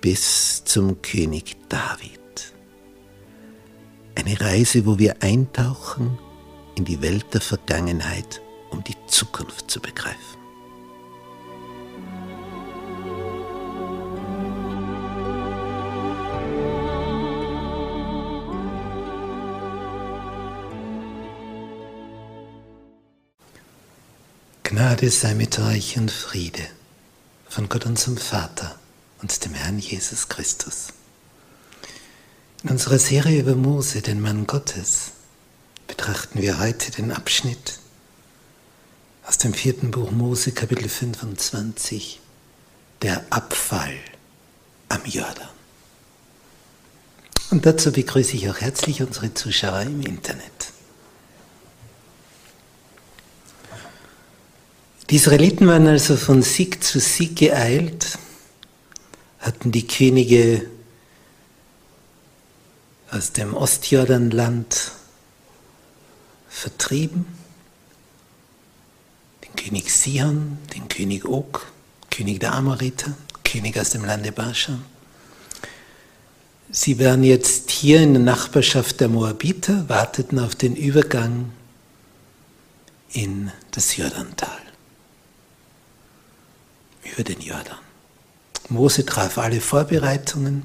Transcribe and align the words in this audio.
bis 0.00 0.64
zum 0.64 1.02
König 1.02 1.56
David. 1.68 2.54
Eine 4.14 4.40
Reise, 4.40 4.86
wo 4.86 4.98
wir 4.98 5.22
eintauchen 5.22 6.18
in 6.76 6.84
die 6.84 7.02
Welt 7.02 7.26
der 7.34 7.40
Vergangenheit, 7.40 8.40
um 8.70 8.82
die 8.84 8.96
Zukunft 9.06 9.70
zu 9.70 9.80
begreifen. 9.80 10.18
Gnade 24.62 25.10
sei 25.10 25.34
mit 25.34 25.58
euch 25.58 25.98
und 25.98 26.10
Friede 26.10 26.62
von 27.48 27.68
Gott 27.68 27.86
unserem 27.86 28.16
Vater 28.16 28.79
und 29.22 29.44
dem 29.44 29.54
Herrn 29.54 29.78
Jesus 29.78 30.28
Christus. 30.28 30.88
In 32.62 32.70
unserer 32.70 32.98
Serie 32.98 33.40
über 33.40 33.54
Mose, 33.54 34.02
den 34.02 34.20
Mann 34.20 34.46
Gottes, 34.46 35.12
betrachten 35.86 36.40
wir 36.42 36.58
heute 36.58 36.90
den 36.90 37.10
Abschnitt 37.10 37.78
aus 39.26 39.38
dem 39.38 39.54
vierten 39.54 39.90
Buch 39.90 40.10
Mose, 40.10 40.52
Kapitel 40.52 40.88
25, 40.88 42.20
der 43.02 43.24
Abfall 43.30 43.94
am 44.88 45.00
Jordan. 45.04 45.48
Und 47.50 47.66
dazu 47.66 47.92
begrüße 47.92 48.36
ich 48.36 48.48
auch 48.48 48.60
herzlich 48.60 49.02
unsere 49.02 49.32
Zuschauer 49.34 49.82
im 49.82 50.02
Internet. 50.02 50.72
Die 55.08 55.16
Israeliten 55.16 55.66
waren 55.66 55.88
also 55.88 56.16
von 56.16 56.42
Sieg 56.42 56.84
zu 56.84 57.00
Sieg 57.00 57.36
geeilt 57.36 58.18
hatten 59.40 59.72
die 59.72 59.86
Könige 59.86 60.66
aus 63.10 63.32
dem 63.32 63.54
Ostjordanland 63.54 64.92
vertrieben. 66.48 67.26
Den 69.44 69.56
König 69.56 69.90
Sihon, 69.92 70.58
den 70.74 70.88
König 70.88 71.24
Og, 71.24 71.66
König 72.10 72.40
der 72.40 72.54
Amoriter, 72.54 73.16
König 73.42 73.78
aus 73.78 73.90
dem 73.90 74.04
Lande 74.04 74.30
Baschan. 74.30 74.84
Sie 76.70 77.00
waren 77.00 77.24
jetzt 77.24 77.70
hier 77.70 78.00
in 78.00 78.14
der 78.14 78.22
Nachbarschaft 78.22 79.00
der 79.00 79.08
Moabiter, 79.08 79.88
warteten 79.88 80.38
auf 80.38 80.54
den 80.54 80.76
Übergang 80.76 81.50
in 83.12 83.50
das 83.72 83.96
Jordantal, 83.96 84.60
über 87.02 87.24
den 87.24 87.40
Jordan. 87.40 87.89
Mose 88.70 89.04
traf 89.04 89.38
alle 89.38 89.60
Vorbereitungen. 89.60 90.62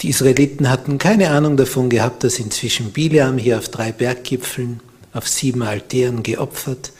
Die 0.00 0.08
Israeliten 0.08 0.70
hatten 0.70 0.98
keine 0.98 1.30
Ahnung 1.30 1.56
davon 1.56 1.90
gehabt, 1.90 2.24
dass 2.24 2.38
inzwischen 2.38 2.92
Bileam 2.92 3.36
hier 3.36 3.58
auf 3.58 3.68
drei 3.68 3.92
Berggipfeln 3.92 4.80
auf 5.12 5.28
sieben 5.28 5.62
Altären 5.62 6.22
geopfert, 6.22 6.92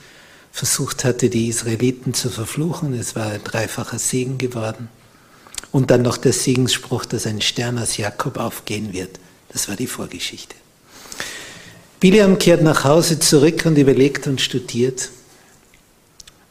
versucht 0.53 1.05
hatte, 1.05 1.31
die 1.31 1.49
Israeliten 1.49 2.13
zu 2.13 2.29
verfluchen. 2.29 2.93
Es 2.93 3.15
war 3.15 3.31
ein 3.31 3.45
dreifacher 3.45 3.99
Segen 3.99 4.37
geworden. 4.37 4.89
Und 5.73 5.91
dann 5.91 6.03
noch 6.03 6.17
der 6.17 6.33
Segensspruch, 6.33 7.05
dass 7.05 7.27
ein 7.27 7.41
Stern 7.41 7.79
aus 7.79 7.97
Jakob 7.97 8.39
aufgehen 8.39 8.93
wird. 8.93 9.21
Das 9.51 9.69
war 9.69 9.77
die 9.77 9.87
Vorgeschichte. 9.87 10.57
Bileam 12.01 12.39
kehrt 12.39 12.63
nach 12.63 12.85
Hause 12.85 13.19
zurück 13.21 13.65
und 13.67 13.77
überlegt 13.79 14.27
und 14.27 14.41
studiert, 14.41 15.11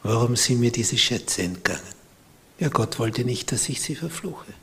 warum 0.03 0.35
sind 0.35 0.59
mir 0.59 0.71
diese 0.71 0.97
Schätze 0.97 1.41
entgangen. 1.41 1.98
Ja, 2.59 2.67
Gott 2.67 2.99
wollte 2.99 3.23
nicht, 3.23 3.51
dass 3.51 3.69
ich 3.69 3.81
sie 3.81 3.95
verfluche. 3.95 4.53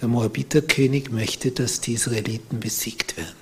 Der 0.00 0.08
Moabiterkönig 0.08 1.10
möchte, 1.10 1.50
dass 1.50 1.80
die 1.80 1.94
Israeliten 1.94 2.60
besiegt 2.60 3.16
werden. 3.16 3.34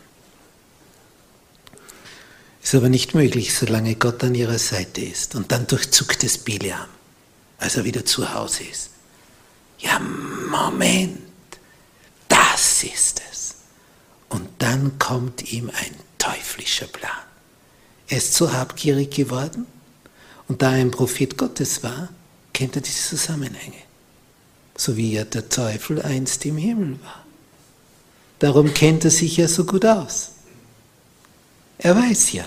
Ist 2.62 2.74
aber 2.74 2.88
nicht 2.88 3.14
möglich, 3.14 3.54
solange 3.54 3.94
Gott 3.94 4.24
an 4.24 4.34
ihrer 4.34 4.58
Seite 4.58 5.02
ist. 5.02 5.34
Und 5.34 5.52
dann 5.52 5.66
durchzuckt 5.66 6.24
es 6.24 6.38
Bileam, 6.38 6.86
als 7.58 7.76
er 7.76 7.84
wieder 7.84 8.04
zu 8.04 8.32
Hause 8.32 8.64
ist. 8.64 8.90
Ja, 9.78 10.00
Moment, 10.00 11.20
das 12.28 12.82
ist 12.82 13.22
es. 13.30 13.54
Und 14.30 14.48
dann 14.58 14.98
kommt 14.98 15.52
ihm 15.52 15.70
ein 15.70 15.94
teuflischer 16.16 16.86
Plan. 16.86 17.12
Er 18.08 18.18
ist 18.18 18.34
so 18.34 18.52
habgierig 18.52 19.10
geworden 19.10 19.66
und 20.48 20.62
da 20.62 20.72
er 20.72 20.80
ein 20.80 20.90
Prophet 20.90 21.36
Gottes 21.36 21.82
war, 21.82 22.08
kennt 22.56 22.74
er 22.74 22.80
diese 22.80 23.10
Zusammenhänge. 23.10 23.82
So 24.78 24.96
wie 24.96 25.12
ja 25.12 25.24
der 25.24 25.50
Teufel 25.50 26.00
einst 26.00 26.46
im 26.46 26.56
Himmel 26.56 26.98
war. 27.02 27.22
Darum 28.38 28.72
kennt 28.72 29.04
er 29.04 29.10
sich 29.10 29.36
ja 29.36 29.46
so 29.46 29.66
gut 29.66 29.84
aus. 29.84 30.30
Er 31.76 31.94
weiß 31.94 32.32
ja, 32.32 32.46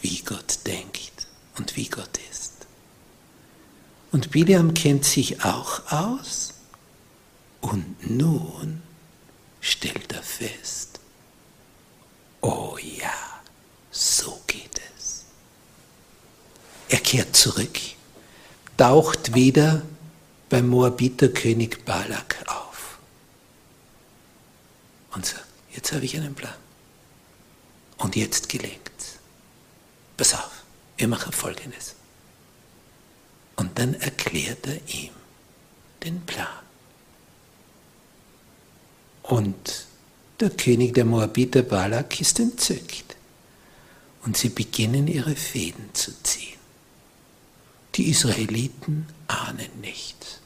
wie 0.00 0.22
Gott 0.22 0.60
denkt 0.64 1.26
und 1.58 1.74
wie 1.74 1.88
Gott 1.88 2.20
ist. 2.30 2.52
Und 4.12 4.30
Biliam 4.30 4.74
kennt 4.74 5.04
sich 5.04 5.44
auch 5.44 5.90
aus 5.90 6.54
und 7.60 8.08
nun 8.08 8.80
stellt 9.60 10.12
er 10.12 10.22
fest, 10.22 11.00
oh 12.42 12.78
ja, 12.78 13.12
so 13.90 14.40
geht 14.46 14.80
es. 14.96 15.24
Er 16.88 17.00
kehrt 17.00 17.34
zurück 17.34 17.95
taucht 18.76 19.34
wieder 19.34 19.82
beim 20.48 20.68
Moabiterkönig 20.68 21.84
Balak 21.84 22.44
auf 22.46 22.98
und 25.14 25.26
sagt, 25.26 25.46
jetzt 25.72 25.92
habe 25.92 26.04
ich 26.04 26.16
einen 26.16 26.34
Plan. 26.34 26.54
Und 27.98 28.14
jetzt 28.14 28.48
gelingt 28.48 28.86
Pass 30.16 30.34
auf, 30.34 30.64
wir 30.96 31.08
machen 31.08 31.32
Folgendes. 31.32 31.94
Und 33.56 33.78
dann 33.78 33.94
erklärt 33.94 34.66
er 34.66 34.76
ihm 34.88 35.12
den 36.02 36.20
Plan. 36.22 36.46
Und 39.22 39.86
der 40.40 40.50
König 40.50 40.94
der 40.94 41.04
Moabiter 41.04 41.62
Balak 41.62 42.20
ist 42.20 42.38
entzückt. 42.38 43.16
Und 44.24 44.36
sie 44.36 44.48
beginnen 44.48 45.06
ihre 45.06 45.36
Fäden 45.36 45.94
zu 45.94 46.12
ziehen. 46.22 46.55
Die 47.96 48.10
Israeliten 48.10 49.06
ahnen 49.26 49.70
nichts. 49.80 50.40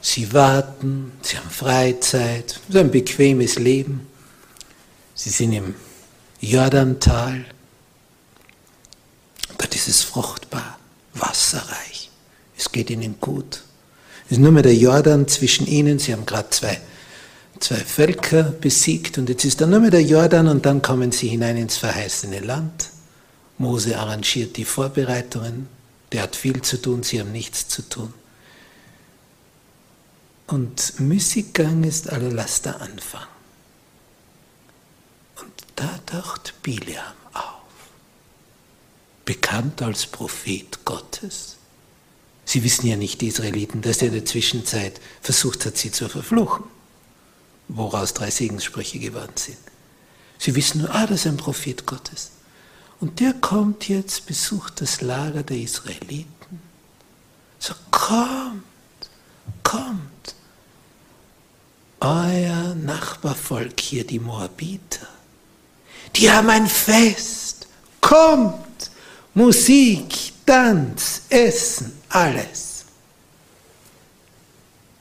Sie 0.00 0.32
warten, 0.32 1.12
sie 1.22 1.36
haben 1.36 1.50
Freizeit, 1.50 2.60
sie 2.68 2.78
haben 2.78 2.86
ein 2.86 2.90
bequemes 2.90 3.58
Leben. 3.58 4.06
Sie 5.14 5.30
sind 5.30 5.52
im 5.52 5.74
Jordantal. 6.40 7.44
Dort 9.56 9.74
ist 9.74 9.88
es 9.88 10.02
fruchtbar, 10.02 10.78
wasserreich. 11.14 12.10
Es 12.56 12.72
geht 12.72 12.90
ihnen 12.90 13.16
gut. 13.20 13.62
Es 14.26 14.32
ist 14.32 14.38
nur 14.38 14.52
mehr 14.52 14.62
der 14.62 14.74
Jordan 14.74 15.28
zwischen 15.28 15.66
ihnen. 15.66 15.98
Sie 15.98 16.12
haben 16.12 16.26
gerade 16.26 16.50
zwei, 16.50 16.80
zwei 17.60 17.76
Völker 17.76 18.44
besiegt 18.44 19.18
und 19.18 19.28
jetzt 19.28 19.44
ist 19.44 19.60
da 19.60 19.66
nur 19.66 19.80
mehr 19.80 19.90
der 19.90 20.02
Jordan 20.02 20.48
und 20.48 20.66
dann 20.66 20.82
kommen 20.82 21.12
sie 21.12 21.28
hinein 21.28 21.56
ins 21.56 21.76
verheißene 21.76 22.40
Land. 22.40 22.90
Mose 23.58 23.96
arrangiert 23.96 24.56
die 24.56 24.64
Vorbereitungen. 24.64 25.75
Der 26.16 26.22
hat 26.22 26.34
viel 26.34 26.62
zu 26.62 26.80
tun, 26.80 27.02
sie 27.02 27.20
haben 27.20 27.30
nichts 27.30 27.68
zu 27.68 27.86
tun. 27.86 28.14
Und 30.46 30.98
Müßiggang 30.98 31.84
ist 31.84 32.08
aller 32.08 32.32
Laster 32.32 32.80
Anfang. 32.80 33.26
Und 35.38 35.52
da 35.74 36.00
taucht 36.06 36.54
Bileam 36.62 37.02
auf, 37.34 37.90
bekannt 39.26 39.82
als 39.82 40.06
Prophet 40.06 40.86
Gottes. 40.86 41.56
Sie 42.46 42.64
wissen 42.64 42.86
ja 42.86 42.96
nicht, 42.96 43.20
die 43.20 43.28
Israeliten, 43.28 43.82
dass 43.82 44.00
er 44.00 44.08
in 44.08 44.14
der 44.14 44.24
Zwischenzeit 44.24 44.98
versucht 45.20 45.66
hat, 45.66 45.76
sie 45.76 45.90
zu 45.90 46.08
verfluchen, 46.08 46.64
woraus 47.68 48.14
drei 48.14 48.30
Segenssprüche 48.30 49.00
geworden 49.00 49.36
sind. 49.36 49.58
Sie 50.38 50.54
wissen 50.54 50.80
nur, 50.80 50.94
ah, 50.94 51.06
das 51.06 51.20
ist 51.20 51.26
ein 51.26 51.36
Prophet 51.36 51.84
Gottes. 51.84 52.30
Und 53.00 53.20
der 53.20 53.34
kommt 53.34 53.88
jetzt, 53.88 54.26
besucht 54.26 54.80
das 54.80 55.00
Lager 55.02 55.42
der 55.42 55.58
Israeliten. 55.58 56.60
So, 57.58 57.74
kommt, 57.90 58.64
kommt. 59.62 60.34
Euer 62.00 62.74
Nachbarvolk 62.74 63.80
hier, 63.80 64.06
die 64.06 64.18
Moabiter, 64.18 65.08
die 66.14 66.30
haben 66.30 66.50
ein 66.50 66.66
Fest. 66.66 67.66
Kommt, 68.00 68.90
Musik, 69.34 70.32
Tanz, 70.46 71.22
Essen, 71.28 71.92
alles. 72.08 72.84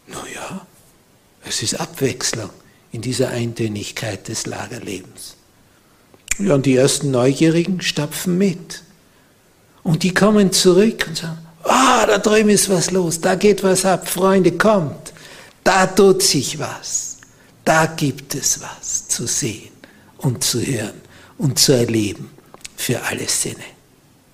Naja, 0.08 0.66
es 1.44 1.62
ist 1.62 1.80
Abwechslung 1.80 2.50
in 2.92 3.02
dieser 3.02 3.30
Eintönigkeit 3.30 4.28
des 4.28 4.46
Lagerlebens. 4.46 5.36
Ja, 6.40 6.56
und 6.56 6.66
die 6.66 6.76
ersten 6.76 7.12
Neugierigen 7.12 7.82
stapfen 7.82 8.38
mit. 8.38 8.84
Und 9.84 10.04
die 10.04 10.14
kommen 10.14 10.52
zurück 10.52 11.06
und 11.08 11.18
sagen, 11.18 11.38
ah, 11.64 12.04
oh, 12.04 12.08
da 12.08 12.18
drüben 12.18 12.50
ist 12.50 12.70
was 12.70 12.92
los, 12.92 13.22
da 13.22 13.36
geht 13.36 13.64
was 13.64 13.86
ab, 13.86 14.08
Freunde, 14.08 14.52
kommt, 14.52 15.14
da 15.64 15.86
tut 15.88 16.24
sich 16.24 16.60
was, 16.60 17.18
da 17.64 17.86
gibt 17.86 18.36
es 18.36 18.60
was 18.62 19.08
zu 19.08 19.28
sehen 19.28 19.72
und 20.18 20.44
zu 20.44 20.60
hören 20.62 21.02
und 21.38 21.60
zu 21.60 21.74
erleben 21.74 22.30
für 22.76 23.02
alle 23.04 23.28
Sinne. 23.28 23.64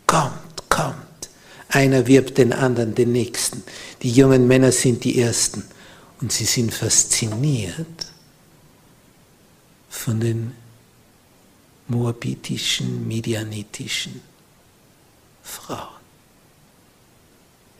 Kommt, 0.08 0.70
kommt. 0.70 0.96
Einer 1.70 2.08
wirbt 2.08 2.38
den 2.38 2.52
anderen, 2.52 2.96
den 2.96 3.12
nächsten. 3.12 3.64
Die 4.02 4.12
jungen 4.12 4.48
Männer 4.48 4.72
sind 4.72 5.04
die 5.04 5.22
Ersten 5.22 5.64
und 6.20 6.32
sie 6.32 6.46
sind 6.46 6.74
fasziniert 6.74 8.08
von 9.90 10.20
den 10.20 10.54
moabitischen, 11.92 13.08
medianitischen 13.08 14.22
Frauen, 15.44 16.02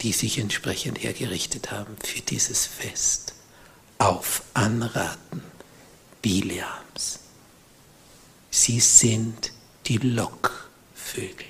die 0.02 0.12
sich 0.12 0.38
entsprechend 0.38 1.02
hergerichtet 1.02 1.72
haben 1.72 1.96
für 2.04 2.22
dieses 2.22 2.66
Fest 2.66 3.34
auf 3.98 4.44
Anraten 4.54 5.42
Bileams. 6.22 7.20
Sie 8.50 8.80
sind 8.80 9.52
die 9.86 9.98
Lockvögel. 9.98 11.48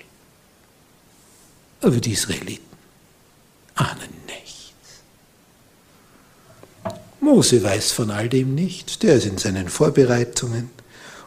Aber 1.81 1.99
die 1.99 2.11
Israeliten 2.11 2.77
ahnen 3.73 4.13
nichts. 4.27 5.01
Mose 7.19 7.63
weiß 7.63 7.91
von 7.91 8.11
all 8.11 8.29
dem 8.29 8.53
nichts, 8.53 8.99
der 8.99 9.15
ist 9.15 9.25
in 9.25 9.39
seinen 9.39 9.67
Vorbereitungen 9.67 10.69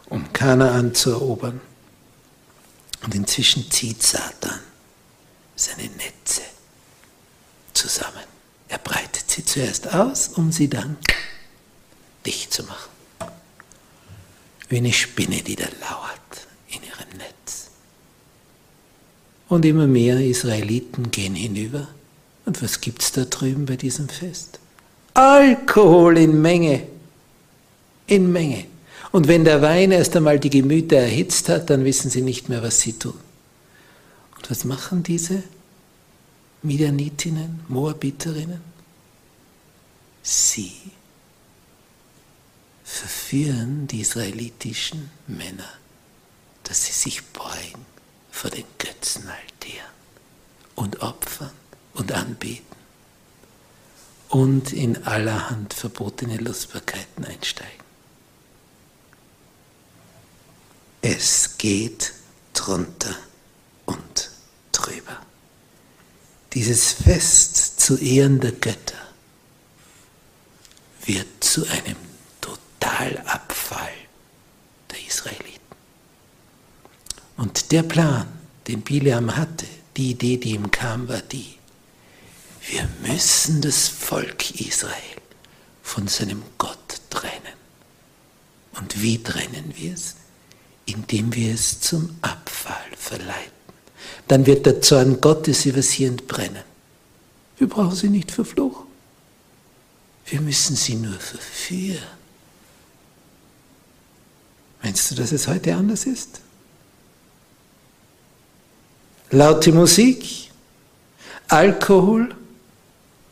um 0.07 0.33
Kanaan 0.33 0.95
zu 0.95 1.11
erobern. 1.11 1.61
Und 3.03 3.15
inzwischen 3.15 3.71
zieht 3.71 4.03
Satan 4.03 4.61
seine 5.57 5.89
Netze 5.89 6.43
zusammen. 7.75 8.25
Er 8.69 8.79
breitet 8.79 9.31
sie 9.31 9.45
zuerst 9.45 9.93
aus, 9.93 10.29
um 10.29 10.53
sie 10.53 10.69
dann 10.69 10.97
dicht 12.25 12.53
zu 12.53 12.65
machen. 12.65 12.91
Wie 14.69 14.79
eine 14.79 14.93
Spinne, 14.93 15.43
die 15.43 15.57
da 15.57 15.67
lauert 15.81 16.47
in 16.69 16.83
ihrem 16.83 17.19
Netz. 17.19 17.69
Und 19.49 19.65
immer 19.65 19.87
mehr 19.87 20.19
Israeliten 20.19 21.11
gehen 21.11 21.35
hinüber. 21.35 21.89
Und 22.47 22.63
was 22.63 22.81
gibt 22.81 23.03
es 23.03 23.13
da 23.13 23.25
drüben 23.25 23.67
bei 23.67 23.77
diesem 23.77 24.09
Fest? 24.09 24.59
Alkohol 25.13 26.19
in 26.19 26.41
Menge. 26.41 26.87
In 28.07 28.33
Menge. 28.33 28.67
Und 29.15 29.29
wenn 29.29 29.45
der 29.45 29.63
Wein 29.63 29.93
erst 29.93 30.17
einmal 30.17 30.41
die 30.41 30.51
Gemüter 30.51 30.97
erhitzt 30.97 31.49
hat, 31.49 31.71
dann 31.71 31.85
wissen 31.85 32.11
sie 32.11 32.21
nicht 32.21 32.49
mehr, 32.49 32.65
was 32.65 32.81
sie 32.81 32.95
tun. 32.95 33.17
Und 34.35 34.51
was 34.51 34.65
machen 34.65 35.05
diese 35.05 35.45
Midianitinnen, 36.63 37.61
Moabiterinnen? 37.69 38.61
Sie 40.21 40.73
verführen 42.83 43.87
die 43.87 44.01
israelitischen 44.01 45.11
Männer, 45.29 45.71
dass 46.65 46.87
sie 46.87 46.93
sich 46.93 47.23
beugen 47.27 47.87
vor 48.33 48.51
den 48.51 48.65
Götzenaltären 48.79 49.95
und 50.75 51.03
opfern 51.03 51.53
und 51.93 52.11
anbeten 52.11 52.67
und 54.31 54.73
in 54.73 55.05
allerhand 55.05 55.73
verbotene 55.73 56.39
Lustbarkeiten 56.39 57.25
einsteigen. 57.25 57.84
Es 61.07 61.59
geht 61.59 62.15
drunter 62.55 63.15
und 63.85 64.31
drüber. 64.73 65.21
Dieses 66.55 66.95
Fest 66.95 67.79
zu 67.79 67.99
Ehren 67.99 68.41
der 68.41 68.53
Götter 68.53 68.97
wird 71.05 71.45
zu 71.45 71.67
einem 71.67 71.97
Totalabfall 72.41 73.93
der 74.91 75.07
Israeliten. 75.07 75.61
Und 77.37 77.71
der 77.71 77.83
Plan, 77.83 78.27
den 78.67 78.81
Bileam 78.81 79.37
hatte, 79.37 79.67
die 79.99 80.13
Idee, 80.13 80.39
die 80.39 80.53
ihm 80.53 80.71
kam, 80.71 81.07
war 81.07 81.21
die, 81.21 81.59
wir 82.67 82.89
müssen 83.03 83.61
das 83.61 83.89
Volk 83.89 84.59
Israel 84.59 85.21
von 85.83 86.09
seinem 86.09 86.43
Gott 86.57 87.03
trennen. 87.11 87.59
Und 88.81 89.03
wie 89.03 89.23
trennen 89.23 89.75
wir 89.77 89.93
es? 89.93 90.15
Indem 90.87 91.35
wir 91.35 91.55
es 91.55 91.81
zum 91.81 92.17
Abfall 92.23 92.91
verleiten. 92.97 93.53
Dann 94.29 94.47
wird 94.47 94.67
der 94.67 94.81
Zorn 94.81 95.21
Gottes 95.21 95.67
über 95.67 95.83
sie 95.83 96.05
entbrennen. 96.05 96.63
Wir 97.59 97.69
brauchen 97.69 97.95
sie 97.95 98.09
nicht 98.09 98.31
verfluchen. 98.31 98.87
Wir 100.27 100.41
müssen 100.41 100.77
sie 100.77 100.97
nur 100.97 101.19
verführen. 101.19 102.03
Meinst 104.83 105.11
du, 105.11 105.15
dass 105.15 105.33
es 105.33 105.47
heute 105.47 105.75
anders 105.75 106.05
ist? 106.05 106.41
Laute 109.31 109.73
Musik, 109.73 110.51
Alkohol, 111.49 112.35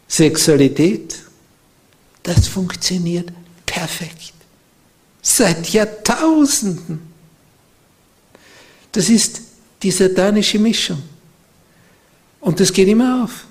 Sexualität, 0.08 1.22
das 2.22 2.48
funktioniert 2.48 3.30
perfekt. 3.66 4.34
Seit 5.20 5.68
Jahrtausenden. 5.68 7.11
Das 8.92 9.08
ist 9.08 9.40
die 9.82 9.90
satanische 9.90 10.58
Mischung. 10.58 11.02
Und 12.40 12.60
das 12.60 12.72
geht 12.72 12.88
immer 12.88 13.24
auf. 13.24 13.46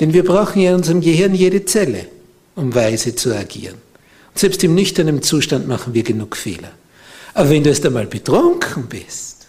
Denn 0.00 0.12
wir 0.12 0.24
brauchen 0.24 0.60
ja 0.60 0.70
in 0.70 0.76
unserem 0.76 1.00
Gehirn 1.00 1.34
jede 1.34 1.64
Zelle, 1.64 2.08
um 2.56 2.74
weise 2.74 3.14
zu 3.14 3.34
agieren. 3.34 3.76
Und 4.30 4.38
selbst 4.38 4.64
im 4.64 4.74
nüchternen 4.74 5.22
Zustand 5.22 5.68
machen 5.68 5.94
wir 5.94 6.02
genug 6.02 6.36
Fehler. 6.36 6.72
Aber 7.32 7.50
wenn 7.50 7.62
du 7.62 7.70
erst 7.70 7.86
einmal 7.86 8.06
betrunken 8.06 8.86
bist 8.86 9.46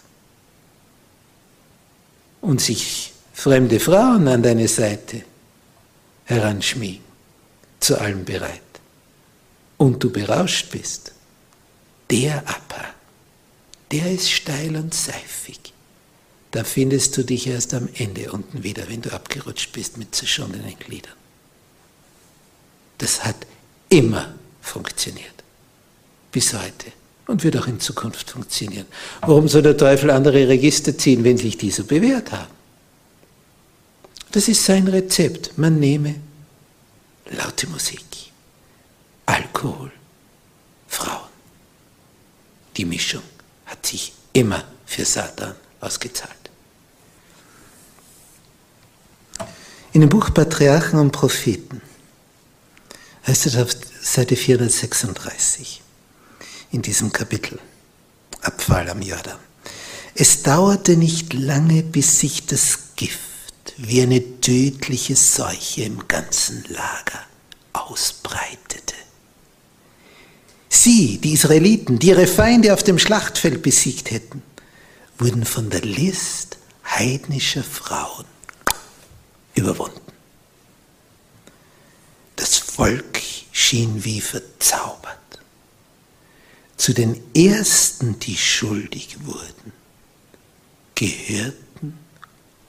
und 2.42 2.62
sich 2.62 3.14
fremde 3.34 3.80
Frauen 3.80 4.28
an 4.28 4.44
deine 4.44 4.68
Seite 4.68 5.24
heranschmiegen, 6.26 7.04
zu 7.80 8.00
allem 8.00 8.26
bereit, 8.26 8.62
und 9.78 10.04
du 10.04 10.10
berauscht 10.10 10.72
bist, 10.72 11.12
der 12.10 12.38
Abhang 12.48 12.95
der 13.92 14.12
ist 14.12 14.32
steil 14.32 14.75
und 14.75 14.94
seifig. 14.94 15.74
Da 16.51 16.63
findest 16.63 17.18
du 17.18 17.24
dich 17.24 17.48
erst 17.48 17.74
am 17.74 17.89
Ende 17.96 18.32
unten 18.32 18.63
wieder, 18.63 18.88
wenn 18.88 19.01
du 19.01 19.12
abgerutscht 19.12 19.74
bist 19.74 19.98
mit 19.98 20.15
zerschundenen 20.15 20.80
Gliedern. 20.80 21.13
Das 22.98 23.25
hat 23.25 23.36
immer 23.89 24.34
funktioniert. 24.62 25.44
Bis 26.32 26.54
heute. 26.54 26.92
Und 27.27 27.44
wird 27.44 27.58
auch 27.58 27.68
in 27.68 27.80
Zukunft 27.80 28.32
funktionieren. 28.32 28.86
Warum 29.22 29.48
soll 29.48 29.63
der 29.63 29.75
Teufel 29.75 30.12
andere 30.12 30.48
Register 30.48 30.98
ziehen, 30.98 31.24
wenn 31.24 31.38
sich 31.38 31.58
die 31.58 31.72
so 31.72 31.84
bewährt 31.84 32.32
haben? 32.32 32.54
Das 34.32 34.48
ist 34.48 34.63
sein 34.63 34.88
Rezept. 34.88 35.58
Man 35.58 35.80
nehme 35.80 36.15
laute 37.32 37.68
Musik, 37.68 38.06
Alkohol, 39.25 39.92
Frauen. 40.88 41.30
Die 42.77 42.86
Mischung 42.86 43.24
hat 43.66 43.86
sich 43.86 44.14
immer 44.34 44.64
für 44.86 45.06
Satan 45.06 45.56
ausgezahlt. 45.80 46.32
In 49.94 50.02
dem 50.02 50.10
Buch 50.10 50.34
Patriarchen 50.34 51.00
und 51.00 51.12
Propheten 51.12 51.82
heißt 53.26 53.46
es 53.46 53.56
auf 53.56 53.70
Seite 54.02 54.36
436 54.36 55.82
in 56.72 56.82
diesem 56.82 57.12
Kapitel, 57.12 57.60
Abfall 58.42 58.90
am 58.90 59.02
Jordan. 59.02 59.40
Es 60.14 60.44
dauerte 60.44 60.98
nicht 60.98 61.34
lange, 61.34 61.82
bis 61.84 62.20
sich 62.20 62.46
das 62.46 62.80
Gift 62.96 63.20
wie 63.78 64.02
eine 64.02 64.42
tödliche 64.42 65.16
Seuche 65.16 65.84
im 65.84 66.08
ganzen 66.08 66.64
Lager 66.70 67.24
ausbreitete. 67.74 68.96
Sie, 70.70 71.18
die 71.18 71.34
Israeliten, 71.34 72.00
die 72.00 72.08
ihre 72.08 72.28
Feinde 72.28 72.74
auf 72.74 72.84
dem 72.84 73.00
Schlachtfeld 73.00 73.62
besiegt 73.62 74.12
hätten, 74.12 74.44
wurden 75.18 75.46
von 75.46 75.70
der 75.70 75.82
List 75.82 76.58
heidnischer 76.86 77.64
Frauen 77.64 78.26
überwunden. 79.56 80.02
Das 82.36 82.58
Volk 82.58 83.22
schien 83.52 84.04
wie 84.04 84.22
verzaubert. 84.22 85.18
Zu 86.78 86.94
den 86.94 87.22
Ersten, 87.34 88.20
die 88.20 88.36
schuldig 88.36 89.18
wurden, 89.26 89.72
gehörten 90.94 91.98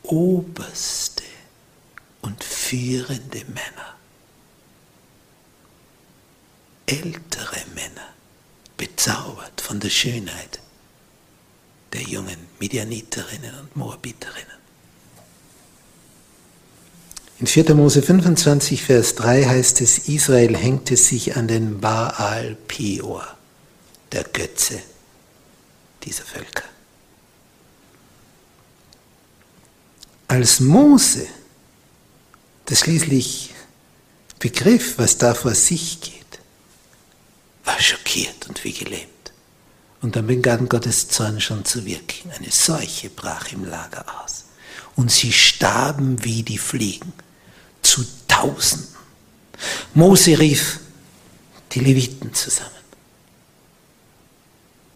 oberste 0.03 1.25
und 2.23 2.43
führende 2.43 3.45
Männer, 3.47 3.97
ältere 7.57 7.75
Männer, 7.75 8.09
bezaubert 8.77 9.61
von 9.61 9.81
der 9.81 9.91
Schönheit 9.91 10.61
der 11.93 12.03
jungen 12.03 12.37
Midianiterinnen 12.59 13.59
und 13.61 13.77
Moabiterinnen. 13.77 14.57
In 17.39 17.47
4. 17.47 17.75
Mose 17.75 18.03
25, 18.03 18.83
Vers 18.83 19.15
3 19.15 19.45
heißt 19.45 19.81
es, 19.83 20.09
Israel 20.09 20.57
hängte 20.57 20.97
sich 20.97 21.37
an 21.37 21.49
den 21.49 21.81
Baal 21.81 22.57
Peor, 22.67 23.27
der 24.13 24.25
Götze 24.25 24.81
dieser 26.03 26.25
Völker. 26.25 26.65
Als 30.29 30.61
Mose 30.61 31.27
das 32.65 32.81
schließlich 32.81 33.55
begriff, 34.39 34.99
was 34.99 35.19
da 35.19 35.35
vor 35.35 35.55
sich 35.55 36.01
geht, 36.01 36.16
schockiert 37.81 38.49
und 38.49 38.63
wie 38.65 38.73
gelähmt. 38.73 39.11
Und 40.03 40.17
dann 40.17 40.27
begann 40.27 40.69
Gottes 40.69 41.09
Zorn 41.09 41.41
schon 41.41 41.65
zu 41.65 41.85
wirken. 41.85 42.31
Eine 42.39 42.51
Seuche 42.51 43.11
brach 43.11 43.53
im 43.53 43.65
Lager 43.65 44.05
aus. 44.23 44.45
Und 44.95 45.11
sie 45.11 45.33
starben 45.33 46.23
wie 46.25 46.43
die 46.43 46.59
Fliegen 46.59 47.13
zu 47.83 48.05
Tausenden. 48.29 48.89
Mose 49.95 50.39
rief 50.39 50.81
die 51.73 51.81
Leviten 51.81 52.35
zusammen, 52.35 52.71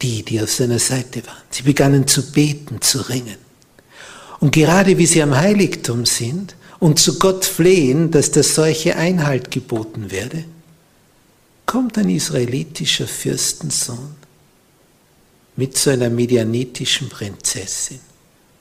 die, 0.01 0.23
die 0.23 0.41
auf 0.41 0.51
seiner 0.51 0.79
Seite 0.79 1.25
waren. 1.25 1.41
Sie 1.49 1.63
begannen 1.63 2.07
zu 2.07 2.31
beten, 2.31 2.81
zu 2.81 3.01
ringen. 3.01 3.37
Und 4.39 4.51
gerade 4.51 4.97
wie 4.97 5.05
sie 5.05 5.21
am 5.21 5.35
Heiligtum 5.35 6.05
sind 6.05 6.55
und 6.79 6.99
zu 6.99 7.19
Gott 7.19 7.45
flehen, 7.45 8.11
dass 8.11 8.31
der 8.31 8.43
solche 8.43 8.95
Einhalt 8.95 9.51
geboten 9.51 10.11
werde, 10.11 10.45
kommt 11.71 11.97
ein 11.97 12.09
israelitischer 12.09 13.07
Fürstensohn 13.07 14.17
mit 15.55 15.77
so 15.77 15.91
einer 15.91 16.09
medianitischen 16.09 17.07
Prinzessin 17.07 18.01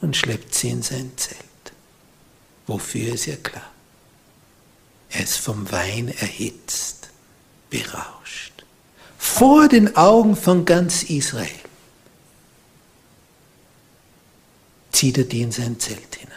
und 0.01 0.17
schleppt 0.17 0.55
sie 0.55 0.69
in 0.69 0.83
sein 0.83 1.11
Zelt. 1.17 1.41
Wofür 2.69 3.15
ist 3.15 3.27
ja 3.27 3.35
klar. 3.35 3.69
Er 5.09 5.25
ist 5.25 5.39
vom 5.39 5.73
Wein 5.73 6.07
erhitzt, 6.07 7.09
berauscht. 7.69 8.65
Vor 9.19 9.67
den 9.67 9.97
Augen 9.97 10.37
von 10.37 10.65
ganz 10.65 11.03
Israel 11.03 11.51
zieht 14.93 15.19
er 15.19 15.25
die 15.25 15.43
in 15.43 15.51
sein 15.51 15.81
Zelt 15.81 16.15
hinein. 16.15 16.37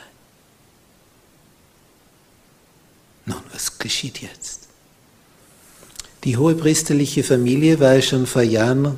Nun, 3.28 3.44
was 3.52 3.78
geschieht 3.78 4.24
jetzt? 4.24 4.63
Die 6.24 6.38
hohe 6.38 6.56
priesterliche 6.56 7.24
Familie 7.24 7.80
war 7.80 8.02
schon 8.02 8.26
vor 8.26 8.44
Jahren 8.44 8.98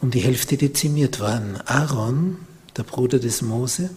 um 0.00 0.10
die 0.10 0.20
Hälfte 0.20 0.56
dezimiert 0.56 1.20
worden. 1.20 1.58
Aaron, 1.66 2.38
der 2.76 2.82
Bruder 2.82 3.18
des 3.18 3.42
Mose, 3.42 3.90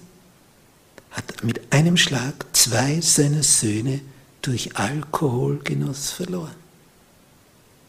hat 1.12 1.44
mit 1.44 1.74
einem 1.74 1.98
Schlag 1.98 2.46
zwei 2.54 3.02
seiner 3.02 3.44
Söhne 3.44 4.02
durch 4.42 4.78
Alkoholgenuss 4.78 6.12
verloren. 6.12 6.56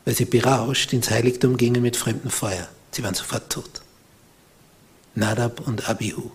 Weil 0.04 0.14
sie 0.14 0.24
berauscht 0.24 0.92
ins 0.92 1.10
Heiligtum 1.10 1.56
gingen 1.56 1.82
mit 1.82 1.96
fremdem 1.96 2.30
Feuer. 2.30 2.68
Sie 2.90 3.04
waren 3.04 3.14
sofort 3.14 3.50
tot. 3.50 3.82
Nadab 5.14 5.66
und 5.66 5.88
Abihu. 5.88 6.30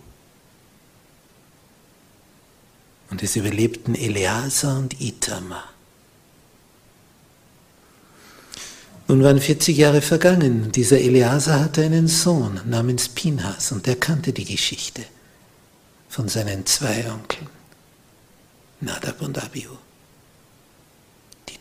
Und 3.10 3.22
es 3.22 3.36
überlebten 3.36 3.94
Eleazar 3.94 4.78
und 4.78 5.00
Itamar. 5.00 5.73
Nun 9.06 9.22
waren 9.22 9.40
40 9.40 9.76
Jahre 9.76 10.00
vergangen. 10.00 10.72
Dieser 10.72 10.98
Eleazar 10.98 11.60
hatte 11.60 11.82
einen 11.82 12.08
Sohn 12.08 12.60
namens 12.64 13.08
Pinhas 13.08 13.72
und 13.72 13.86
der 13.86 13.96
kannte 13.96 14.32
die 14.32 14.44
Geschichte 14.44 15.02
von 16.08 16.28
seinen 16.28 16.64
zwei 16.64 17.10
Onkeln, 17.10 17.48
Nadab 18.80 19.20
und 19.20 19.42
Abihu 19.42 19.76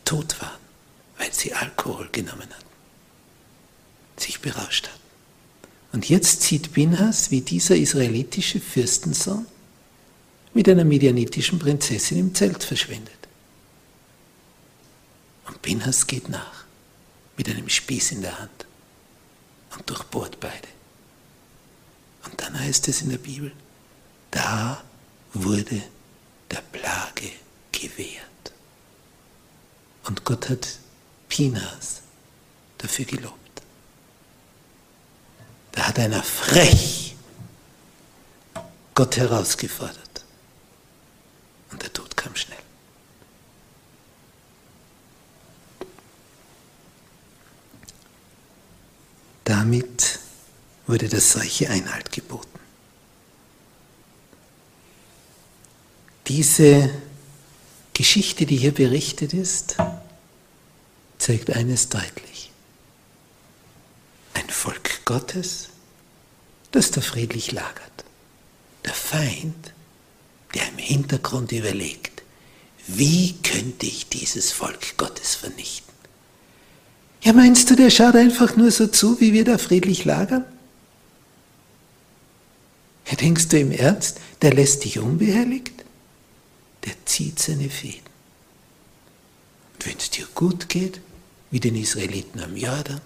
tot 0.05 0.39
waren, 0.41 0.59
weil 1.17 1.33
sie 1.33 1.53
Alkohol 1.53 2.09
genommen 2.11 2.49
hatten, 2.49 2.65
sich 4.17 4.39
berauscht 4.39 4.87
hatten. 4.87 4.99
Und 5.91 6.09
jetzt 6.09 6.41
sieht 6.41 6.73
Binhas, 6.73 7.31
wie 7.31 7.41
dieser 7.41 7.75
israelitische 7.75 8.59
Fürstensohn 8.59 9.45
mit 10.53 10.67
einer 10.67 10.85
medianitischen 10.85 11.59
Prinzessin 11.59 12.19
im 12.19 12.35
Zelt 12.35 12.63
verschwindet. 12.63 13.13
Und 15.47 15.61
Binhas 15.61 16.07
geht 16.07 16.29
nach, 16.29 16.62
mit 17.37 17.49
einem 17.49 17.69
Spieß 17.69 18.11
in 18.11 18.21
der 18.21 18.39
Hand 18.39 18.65
und 19.75 19.89
durchbohrt 19.89 20.39
beide. 20.39 20.67
Und 22.25 22.39
dann 22.41 22.59
heißt 22.59 22.87
es 22.87 23.01
in 23.01 23.09
der 23.09 23.17
Bibel, 23.17 23.51
da 24.31 24.83
wurde 25.33 25.81
der 26.51 26.61
Plage 26.61 27.31
gewehrt. 27.71 28.53
Und 30.05 30.23
Gott 30.23 30.49
hat 30.49 30.79
Pinas 31.29 32.01
dafür 32.77 33.05
gelobt. 33.05 33.61
Da 35.71 35.87
hat 35.87 35.99
einer 35.99 36.21
frech 36.21 37.15
Gott 38.93 39.17
herausgefordert. 39.17 40.23
Und 41.71 41.81
der 41.81 41.91
Tod 41.91 42.15
kam 42.15 42.35
schnell. 42.35 42.57
Damit 49.45 50.19
wurde 50.93 51.09
der 51.09 51.21
Seuche 51.21 51.71
Einhalt 51.71 52.11
geboten. 52.11 52.59
Diese 56.27 56.91
Geschichte, 57.95 58.45
die 58.45 58.57
hier 58.57 58.75
berichtet 58.75 59.33
ist, 59.33 59.75
zeigt 61.17 61.49
eines 61.49 61.89
deutlich. 61.89 62.51
Ein 64.35 64.47
Volk 64.51 65.03
Gottes, 65.03 65.69
das 66.69 66.91
da 66.91 67.01
friedlich 67.01 67.51
lagert. 67.51 68.05
Der 68.85 68.93
Feind, 68.93 69.73
der 70.53 70.69
im 70.69 70.77
Hintergrund 70.77 71.51
überlegt, 71.53 72.21
wie 72.85 73.33
könnte 73.41 73.87
ich 73.87 74.09
dieses 74.09 74.51
Volk 74.51 74.95
Gottes 74.97 75.33
vernichten? 75.33 75.91
Ja, 77.23 77.33
meinst 77.33 77.71
du, 77.71 77.75
der 77.75 77.89
schaut 77.89 78.15
einfach 78.15 78.55
nur 78.55 78.69
so 78.69 78.85
zu, 78.85 79.19
wie 79.19 79.33
wir 79.33 79.43
da 79.43 79.57
friedlich 79.57 80.05
lagern? 80.05 80.45
Ja, 83.13 83.17
denkst 83.17 83.49
du 83.49 83.59
im 83.59 83.69
Ernst, 83.69 84.19
der 84.41 84.55
lässt 84.55 84.85
dich 84.85 84.97
unbehelligt? 84.97 85.83
der 86.85 86.93
zieht 87.05 87.39
seine 87.39 87.69
Fäden. 87.69 88.01
Und 89.75 89.85
wenn 89.85 89.97
es 89.97 90.09
dir 90.09 90.27
gut 90.33 90.69
geht, 90.69 90.99
wie 91.51 91.59
den 91.59 91.75
Israeliten 91.75 92.39
am 92.41 92.57
Jordan, 92.57 93.01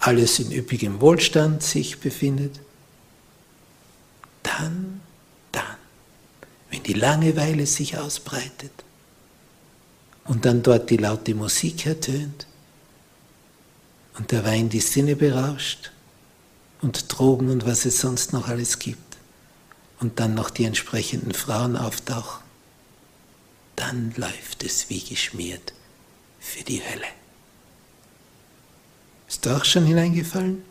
alles 0.00 0.38
in 0.38 0.50
üppigem 0.50 1.00
Wohlstand 1.00 1.62
sich 1.62 2.00
befindet, 2.00 2.58
dann, 4.42 5.00
dann, 5.52 5.76
wenn 6.70 6.82
die 6.82 6.94
Langeweile 6.94 7.66
sich 7.66 7.98
ausbreitet 7.98 8.72
und 10.24 10.44
dann 10.44 10.62
dort 10.62 10.90
die 10.90 10.96
laute 10.96 11.34
Musik 11.34 11.86
ertönt 11.86 12.46
und 14.18 14.32
der 14.32 14.44
Wein 14.44 14.68
die 14.68 14.80
Sinne 14.80 15.16
berauscht 15.16 15.92
und 16.80 17.06
Drogen 17.12 17.50
und 17.50 17.66
was 17.66 17.84
es 17.84 18.00
sonst 18.00 18.32
noch 18.32 18.48
alles 18.48 18.78
gibt 18.78 19.03
und 20.00 20.20
dann 20.20 20.34
noch 20.34 20.50
die 20.50 20.64
entsprechenden 20.64 21.32
Frauen 21.32 21.76
auftauchen, 21.76 22.42
dann 23.76 24.12
läuft 24.16 24.62
es 24.62 24.88
wie 24.90 25.00
geschmiert 25.00 25.72
für 26.40 26.62
die 26.62 26.82
Hölle. 26.82 27.06
Ist 29.28 29.44
du 29.46 29.56
auch 29.56 29.64
schon 29.64 29.84
hineingefallen? 29.84 30.64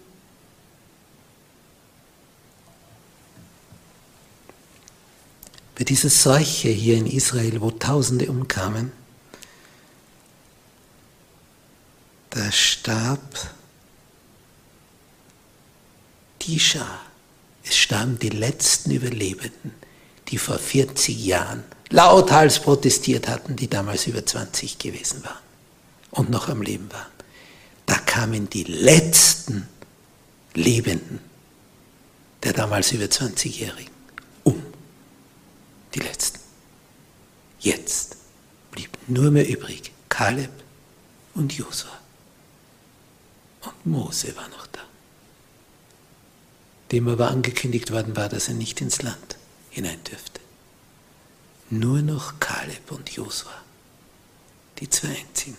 Bei 5.75 5.83
dieser 5.83 6.09
Seuche 6.09 6.69
hier 6.69 6.97
in 6.97 7.07
Israel, 7.07 7.59
wo 7.59 7.71
Tausende 7.71 8.29
umkamen, 8.29 8.91
da 12.29 12.51
starb 12.51 13.53
die 16.41 16.59
Schar. 16.59 17.01
Es 17.63 17.77
starben 17.77 18.19
die 18.19 18.29
letzten 18.29 18.91
Überlebenden, 18.91 19.73
die 20.29 20.37
vor 20.37 20.57
40 20.57 21.25
Jahren 21.25 21.63
lauthals 21.89 22.59
protestiert 22.59 23.27
hatten, 23.27 23.55
die 23.55 23.69
damals 23.69 24.07
über 24.07 24.25
20 24.25 24.77
gewesen 24.79 25.23
waren 25.23 25.43
und 26.11 26.29
noch 26.29 26.49
am 26.49 26.61
Leben 26.61 26.91
waren. 26.91 27.11
Da 27.85 27.95
kamen 27.95 28.49
die 28.49 28.63
letzten 28.63 29.67
Lebenden 30.53 31.19
der 32.43 32.53
damals 32.53 32.91
über 32.91 33.05
20-Jährigen 33.05 33.93
um. 34.43 34.61
Die 35.93 35.99
letzten. 35.99 36.39
Jetzt 37.59 38.17
blieb 38.71 38.89
nur 39.07 39.31
mehr 39.31 39.47
übrig 39.47 39.91
Kaleb 40.09 40.51
und 41.33 41.53
Josua. 41.53 41.91
Und 43.61 43.85
Mose 43.85 44.35
war 44.35 44.49
noch 44.49 44.67
da. 44.67 44.72
Dem 46.91 47.07
aber 47.07 47.29
angekündigt 47.29 47.91
worden 47.91 48.15
war, 48.15 48.29
dass 48.29 48.47
er 48.47 48.53
nicht 48.53 48.81
ins 48.81 49.01
Land 49.01 49.37
hinein 49.69 50.03
dürfte. 50.09 50.39
Nur 51.69 52.01
noch 52.01 52.39
Kaleb 52.39 52.91
und 52.91 53.09
Josua, 53.09 53.51
die 54.79 54.89
zwei 54.89 55.09
einzigen. 55.09 55.57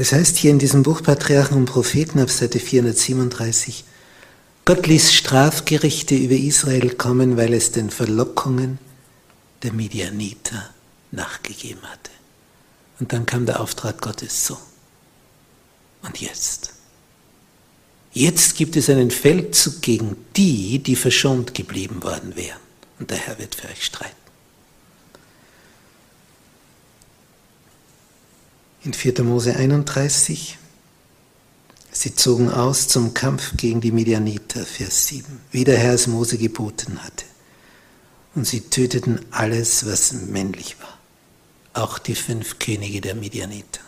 Es 0.00 0.12
heißt 0.12 0.36
hier 0.36 0.52
in 0.52 0.60
diesem 0.60 0.84
Buch 0.84 1.02
Patriarchen 1.02 1.56
und 1.56 1.66
Propheten 1.66 2.20
auf 2.20 2.30
Seite 2.30 2.60
437, 2.60 3.84
Gott 4.64 4.86
ließ 4.86 5.12
Strafgerichte 5.12 6.14
über 6.14 6.34
Israel 6.34 6.94
kommen, 6.94 7.36
weil 7.36 7.52
es 7.52 7.72
den 7.72 7.90
Verlockungen 7.90 8.78
der 9.62 9.72
Midianiter 9.72 10.70
nachgegeben 11.10 11.82
hatte. 11.82 12.10
Und 13.00 13.12
dann 13.12 13.26
kam 13.26 13.44
der 13.46 13.60
Auftrag 13.60 14.00
Gottes 14.00 14.46
so. 14.46 14.56
Und 16.02 16.20
jetzt? 16.20 16.72
Jetzt 18.12 18.56
gibt 18.56 18.76
es 18.76 18.90
einen 18.90 19.10
Feldzug 19.10 19.82
gegen 19.82 20.16
die, 20.36 20.78
die 20.78 20.96
verschont 20.96 21.54
geblieben 21.54 22.02
worden 22.02 22.36
wären. 22.36 22.60
Und 22.98 23.10
der 23.10 23.18
Herr 23.18 23.38
wird 23.38 23.54
für 23.54 23.68
euch 23.68 23.84
streiten. 23.84 24.16
In 28.84 28.94
4. 28.94 29.22
Mose 29.24 29.54
31, 29.54 30.56
sie 31.92 32.14
zogen 32.14 32.50
aus 32.50 32.88
zum 32.88 33.12
Kampf 33.12 33.56
gegen 33.56 33.80
die 33.80 33.92
Midianiter, 33.92 34.64
Vers 34.64 35.08
7, 35.08 35.40
wie 35.50 35.64
der 35.64 35.78
Herr 35.78 35.94
es 35.94 36.06
Mose 36.06 36.38
geboten 36.38 37.02
hatte. 37.02 37.24
Und 38.34 38.46
sie 38.46 38.60
töteten 38.62 39.20
alles, 39.30 39.84
was 39.84 40.12
männlich 40.12 40.76
war, 40.80 40.98
auch 41.72 41.98
die 41.98 42.14
fünf 42.14 42.58
Könige 42.58 43.00
der 43.00 43.14
Midianiter. 43.14 43.80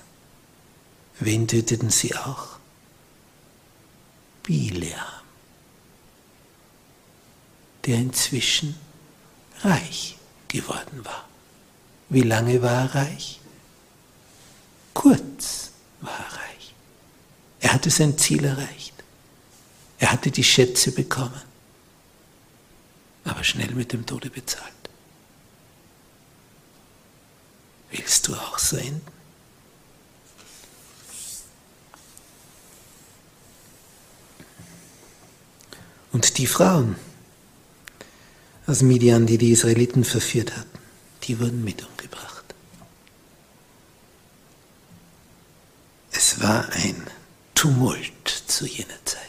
Wen 1.20 1.46
töteten 1.46 1.90
sie 1.90 2.16
auch? 2.16 2.48
Bileam, 4.42 4.94
der 7.84 7.96
inzwischen 7.96 8.74
reich 9.60 10.16
geworden 10.48 11.04
war. 11.04 11.28
Wie 12.08 12.22
lange 12.22 12.62
war 12.62 12.84
er 12.84 12.94
reich? 12.94 13.38
Kurz 14.94 15.70
war 16.00 16.18
er 16.18 16.36
reich. 16.38 16.74
Er 17.60 17.74
hatte 17.74 17.90
sein 17.90 18.16
Ziel 18.16 18.44
erreicht. 18.44 18.94
Er 19.98 20.12
hatte 20.12 20.30
die 20.30 20.42
Schätze 20.42 20.90
bekommen, 20.90 21.42
aber 23.24 23.44
schnell 23.44 23.72
mit 23.74 23.92
dem 23.92 24.06
Tode 24.06 24.30
bezahlt. 24.30 24.72
Willst 27.90 28.26
du 28.26 28.34
auch 28.34 28.58
so 28.58 28.78
enden? 28.78 29.19
Und 36.12 36.38
die 36.38 36.46
Frauen 36.46 36.96
aus 38.66 38.82
Midian, 38.82 39.26
die 39.26 39.38
die 39.38 39.52
Israeliten 39.52 40.04
verführt 40.04 40.56
hatten, 40.56 40.78
die 41.24 41.38
wurden 41.38 41.64
mit 41.64 41.86
umgebracht. 41.86 42.44
Es 46.12 46.40
war 46.40 46.68
ein 46.72 46.96
Tumult 47.54 48.28
zu 48.46 48.66
jener 48.66 49.04
Zeit. 49.04 49.20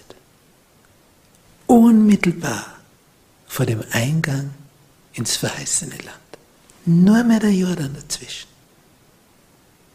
Unmittelbar 1.67 2.78
vor 3.48 3.65
dem 3.65 3.84
Eingang 3.91 4.52
ins 5.13 5.36
verheißene 5.38 5.96
Land. 5.98 6.17
Nur 6.86 7.24
mehr 7.24 7.39
der 7.39 7.52
Jordan 7.52 7.94
dazwischen. 7.94 8.48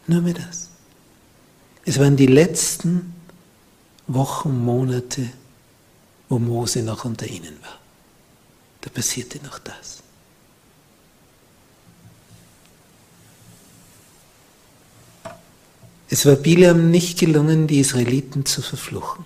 Nur 0.07 0.21
mehr 0.21 0.33
das. 0.33 0.69
Es 1.85 1.99
waren 1.99 2.15
die 2.15 2.27
letzten 2.27 3.13
Wochen, 4.07 4.63
Monate, 4.63 5.29
wo 6.29 6.39
Mose 6.39 6.83
noch 6.83 7.05
unter 7.05 7.27
ihnen 7.27 7.61
war. 7.61 7.79
Da 8.81 8.89
passierte 8.89 9.39
noch 9.43 9.59
das. 9.59 10.03
Es 16.09 16.25
war 16.25 16.35
Bileam 16.35 16.89
nicht 16.89 17.19
gelungen, 17.19 17.67
die 17.67 17.79
Israeliten 17.79 18.45
zu 18.45 18.61
verfluchen. 18.61 19.25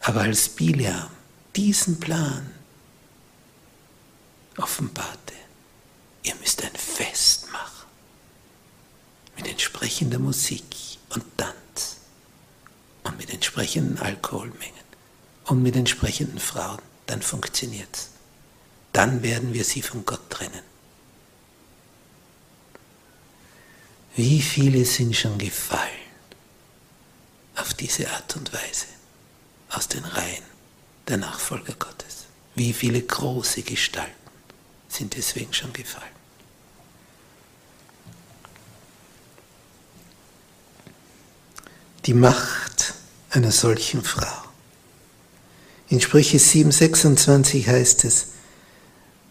Aber 0.00 0.22
als 0.22 0.48
Bileam 0.48 1.06
diesen 1.56 1.98
Plan 2.00 2.50
offenbarte, 4.58 5.34
ihr 6.22 6.34
müsst 6.36 6.62
ein 6.62 6.74
Fest 6.74 7.50
machen 7.50 7.86
mit 9.36 9.46
entsprechender 9.48 10.18
Musik 10.18 10.64
und 11.14 11.24
Tanz 11.36 11.96
und 13.04 13.16
mit 13.16 13.32
entsprechenden 13.32 13.98
Alkoholmengen 13.98 14.81
und 15.46 15.62
mit 15.62 15.76
entsprechenden 15.76 16.38
Frauen, 16.38 16.80
dann 17.06 17.22
funktioniert 17.22 17.88
es. 17.92 18.10
Dann 18.92 19.22
werden 19.22 19.54
wir 19.54 19.64
sie 19.64 19.82
von 19.82 20.04
Gott 20.04 20.28
trennen. 20.30 20.62
Wie 24.14 24.42
viele 24.42 24.84
sind 24.84 25.16
schon 25.16 25.38
gefallen 25.38 25.80
auf 27.56 27.72
diese 27.74 28.10
Art 28.10 28.36
und 28.36 28.52
Weise 28.52 28.86
aus 29.70 29.88
den 29.88 30.04
Reihen 30.04 30.44
der 31.08 31.16
Nachfolger 31.16 31.74
Gottes? 31.74 32.26
Wie 32.54 32.74
viele 32.74 33.00
große 33.00 33.62
Gestalten 33.62 34.12
sind 34.88 35.16
deswegen 35.16 35.54
schon 35.54 35.72
gefallen? 35.72 36.04
Die 42.04 42.14
Macht 42.14 42.94
einer 43.30 43.52
solchen 43.52 44.02
Frau 44.02 44.41
in 45.92 46.00
Sprüche 46.00 46.38
7,26 46.38 47.66
heißt 47.66 48.04
es, 48.06 48.28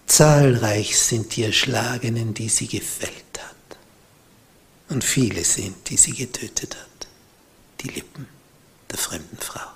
zahlreich 0.06 1.00
sind 1.00 1.36
die 1.36 1.41
Erschlagenen, 1.41 2.36
die 2.36 2.50
sie 2.50 2.67
gefällt 2.67 3.39
hat. 3.39 3.78
Und 4.88 5.04
viele 5.04 5.43
sind, 5.43 5.89
die 5.89 5.97
sie 5.97 6.12
getötet 6.12 6.76
hat. 6.76 7.08
Die 7.82 7.88
Lippen 7.88 8.28
der 8.91 9.00
fremden 9.00 9.38
Frau. 9.39 9.71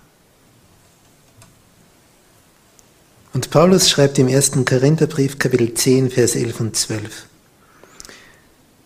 Und 3.34 3.50
Paulus 3.50 3.90
schreibt 3.90 4.20
im 4.20 4.28
ersten 4.28 4.64
Korintherbrief, 4.64 5.40
Kapitel 5.40 5.74
10, 5.74 6.12
Vers 6.12 6.36
11 6.36 6.60
und 6.60 6.76
12, 6.76 7.26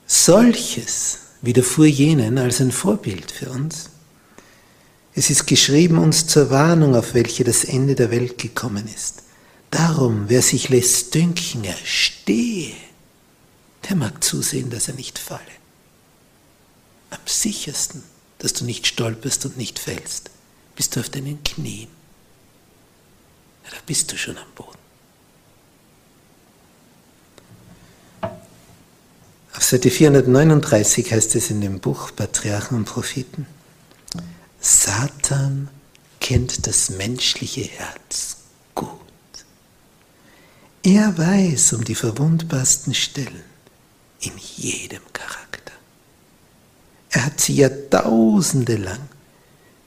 Solches 0.08 1.18
widerfuhr 1.42 1.86
jenen 1.88 2.38
als 2.38 2.62
ein 2.62 2.72
Vorbild 2.72 3.30
für 3.30 3.50
uns 3.50 3.90
es 5.16 5.30
ist 5.30 5.48
geschrieben 5.48 5.98
uns 5.98 6.28
zur 6.28 6.50
Warnung, 6.50 6.96
auf 6.96 7.14
welche 7.14 7.44
das 7.44 7.64
Ende 7.64 7.96
der 7.96 8.12
Welt 8.12 8.38
gekommen 8.38 8.88
ist. 8.88 9.24
Darum, 9.72 10.26
wer 10.28 10.42
sich 10.42 10.70
lässt 10.70 11.14
dünken, 11.14 11.64
er 11.64 11.76
stehe, 11.84 12.74
der 13.88 13.96
mag 13.96 14.24
zusehen, 14.24 14.70
dass 14.70 14.88
er 14.88 14.96
nicht 14.96 15.20
falle. 15.20 15.42
Am 17.12 17.20
sichersten, 17.26 18.04
dass 18.40 18.54
du 18.54 18.66
nicht 18.66 18.88
stolperst 18.88 19.46
und 19.46 19.58
nicht 19.58 19.80
fällst, 19.80 20.30
bist 20.76 20.96
du 20.96 21.00
auf 21.00 21.10
deinen 21.10 21.44
Knien. 21.44 21.90
Ja, 23.66 23.72
da 23.72 23.78
bist 23.86 24.12
du 24.12 24.18
schon 24.18 24.38
am 24.38 24.52
Boden. 24.56 24.80
Auf 29.56 29.64
Seite 29.64 29.90
439 29.90 31.12
heißt 31.12 31.36
es 31.36 31.50
in 31.50 31.62
dem 31.62 31.80
Buch 31.80 32.12
Patriarchen 32.16 32.78
und 32.78 32.86
Propheten, 32.86 33.46
Satan 34.62 35.70
kennt 36.20 36.68
das 36.68 36.90
menschliche 36.90 37.62
Herz 37.62 38.38
gut. 38.76 38.90
Er 40.84 41.18
weiß 41.18 41.74
um 41.74 41.84
die 41.84 41.96
verwundbarsten 41.96 42.94
Stellen 42.94 43.44
in 44.20 44.34
jedem 44.38 45.02
Charakter. 45.14 45.74
Er 47.12 47.26
hat 47.26 47.40
sie 47.40 47.56
jahrtausende 47.56 48.76
lang 48.76 49.08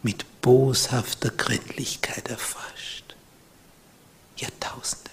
mit 0.03 0.41
boshafter 0.41 1.31
Gründlichkeit 1.31 2.29
erforscht. 2.29 3.15
Jahrtausende. 4.37 5.11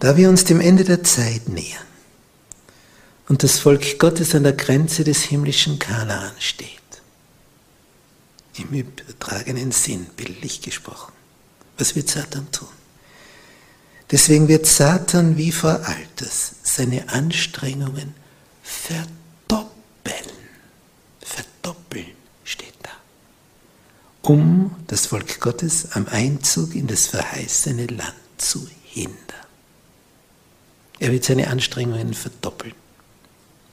Da 0.00 0.16
wir 0.16 0.28
uns 0.28 0.44
dem 0.44 0.60
Ende 0.60 0.84
der 0.84 1.02
Zeit 1.02 1.48
nähern 1.48 1.87
und 3.28 3.42
das 3.42 3.58
Volk 3.58 3.98
Gottes 3.98 4.34
an 4.34 4.42
der 4.42 4.54
Grenze 4.54 5.04
des 5.04 5.22
himmlischen 5.22 5.78
Kanaan 5.78 6.32
steht, 6.38 6.68
im 8.56 8.68
übertragenen 8.70 9.70
Sinn, 9.70 10.06
bildlich 10.16 10.62
gesprochen, 10.62 11.12
was 11.76 11.94
wird 11.94 12.08
Satan 12.08 12.50
tun? 12.50 12.68
Deswegen 14.10 14.48
wird 14.48 14.66
Satan 14.66 15.36
wie 15.36 15.52
vor 15.52 15.80
Alters 15.84 16.54
seine 16.62 17.10
Anstrengungen 17.10 18.14
verdoppeln. 18.62 20.32
Verdoppeln 21.20 22.06
steht 22.42 22.74
da. 22.82 22.90
Um 24.22 24.74
das 24.86 25.06
Volk 25.06 25.40
Gottes 25.40 25.92
am 25.92 26.06
Einzug 26.08 26.74
in 26.74 26.86
das 26.86 27.06
verheißene 27.06 27.86
Land 27.86 28.14
zu 28.38 28.66
hindern. 28.84 29.18
Er 30.98 31.12
wird 31.12 31.24
seine 31.24 31.48
Anstrengungen 31.48 32.14
verdoppeln. 32.14 32.74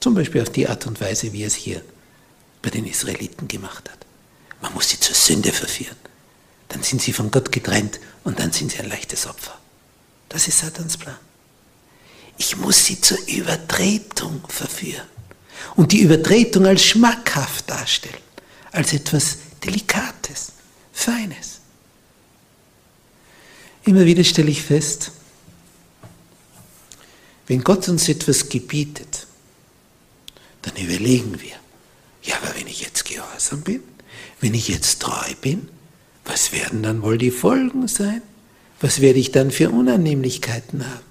Zum 0.06 0.14
Beispiel 0.14 0.40
auf 0.40 0.50
die 0.50 0.68
Art 0.68 0.86
und 0.86 1.00
Weise, 1.00 1.32
wie 1.32 1.42
er 1.42 1.48
es 1.48 1.56
hier 1.56 1.82
bei 2.62 2.70
den 2.70 2.86
Israeliten 2.86 3.48
gemacht 3.48 3.90
hat. 3.90 4.06
Man 4.62 4.72
muss 4.72 4.90
sie 4.90 5.00
zur 5.00 5.16
Sünde 5.16 5.50
verführen. 5.50 5.96
Dann 6.68 6.84
sind 6.84 7.02
sie 7.02 7.12
von 7.12 7.32
Gott 7.32 7.50
getrennt 7.50 7.98
und 8.22 8.38
dann 8.38 8.52
sind 8.52 8.70
sie 8.70 8.78
ein 8.78 8.88
leichtes 8.88 9.26
Opfer. 9.26 9.58
Das 10.28 10.46
ist 10.46 10.60
Satans 10.60 10.96
Plan. 10.96 11.18
Ich 12.38 12.56
muss 12.56 12.84
sie 12.84 13.00
zur 13.00 13.18
Übertretung 13.26 14.42
verführen 14.48 15.08
und 15.74 15.90
die 15.90 16.02
Übertretung 16.02 16.66
als 16.66 16.84
schmackhaft 16.84 17.68
darstellen, 17.68 18.14
als 18.70 18.92
etwas 18.92 19.38
Delikates, 19.64 20.52
Feines. 20.92 21.58
Immer 23.82 24.04
wieder 24.04 24.22
stelle 24.22 24.52
ich 24.52 24.62
fest, 24.62 25.10
wenn 27.48 27.64
Gott 27.64 27.88
uns 27.88 28.08
etwas 28.08 28.48
gebietet, 28.48 29.15
dann 30.66 30.84
überlegen 30.84 31.40
wir, 31.40 31.56
ja, 32.22 32.36
aber 32.42 32.58
wenn 32.58 32.66
ich 32.66 32.80
jetzt 32.80 33.04
gehorsam 33.04 33.62
bin, 33.62 33.82
wenn 34.40 34.54
ich 34.54 34.68
jetzt 34.68 35.00
treu 35.00 35.32
bin, 35.40 35.68
was 36.24 36.52
werden 36.52 36.82
dann 36.82 37.02
wohl 37.02 37.18
die 37.18 37.30
Folgen 37.30 37.86
sein? 37.88 38.20
Was 38.80 39.00
werde 39.00 39.18
ich 39.18 39.30
dann 39.32 39.50
für 39.50 39.70
Unannehmlichkeiten 39.70 40.84
haben? 40.84 41.06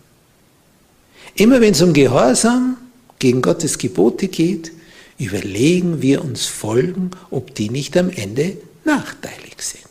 Immer 1.36 1.62
wenn 1.62 1.72
es 1.74 1.82
um 1.82 1.94
Gehorsam 1.94 2.78
gegen 3.18 3.42
Gottes 3.42 3.78
Gebote 3.78 4.28
geht, 4.28 4.72
überlegen 5.18 6.02
wir 6.02 6.24
uns 6.24 6.46
Folgen, 6.46 7.12
ob 7.32 7.56
die 7.56 7.70
nicht 7.70 7.96
am 7.98 8.10
Ende 8.10 8.58
nachteilig 8.84 9.56
sind. 9.60 9.84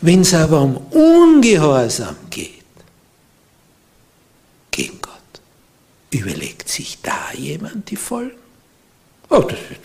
Wenn 0.00 0.22
es 0.22 0.32
aber 0.34 0.62
um 0.62 0.76
Ungehorsam 0.76 2.16
geht, 2.30 2.54
gegen 4.70 5.00
Gott, 5.00 5.12
überlegt 6.10 6.68
sich 6.68 7.00
da 7.02 7.32
jemand 7.34 7.90
die 7.90 7.96
Folgen? 7.96 8.38
Oh, 9.30 9.40
das 9.40 9.58
ist, 9.58 9.80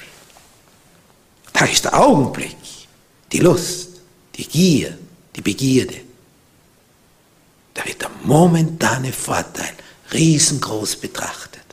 da 1.52 1.66
ist 1.66 1.86
der 1.86 2.00
Augenblick, 2.00 2.56
die 3.32 3.40
Lust, 3.40 4.02
die 4.36 4.48
Gier, 4.48 4.98
die 5.36 5.42
Begierde. 5.42 6.02
Da 7.74 7.86
wird 7.86 8.02
der 8.02 8.12
momentane 8.24 9.12
Vorteil 9.12 9.74
riesengroß 10.14 10.98
betrachtet. 10.98 11.64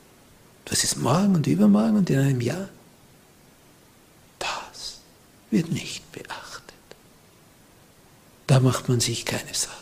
Was 0.68 0.84
ist 0.84 0.96
morgen 0.96 1.34
und 1.34 1.46
übermorgen 1.46 1.96
und 1.96 2.10
in 2.10 2.18
einem 2.18 2.40
Jahr? 2.40 2.68
Das 4.38 5.00
wird 5.50 5.70
nicht 5.70 6.10
beachtet. 6.12 6.74
Da 8.46 8.60
macht 8.60 8.88
man 8.88 9.00
sich 9.00 9.24
keine 9.24 9.52
Sorgen. 9.52 9.79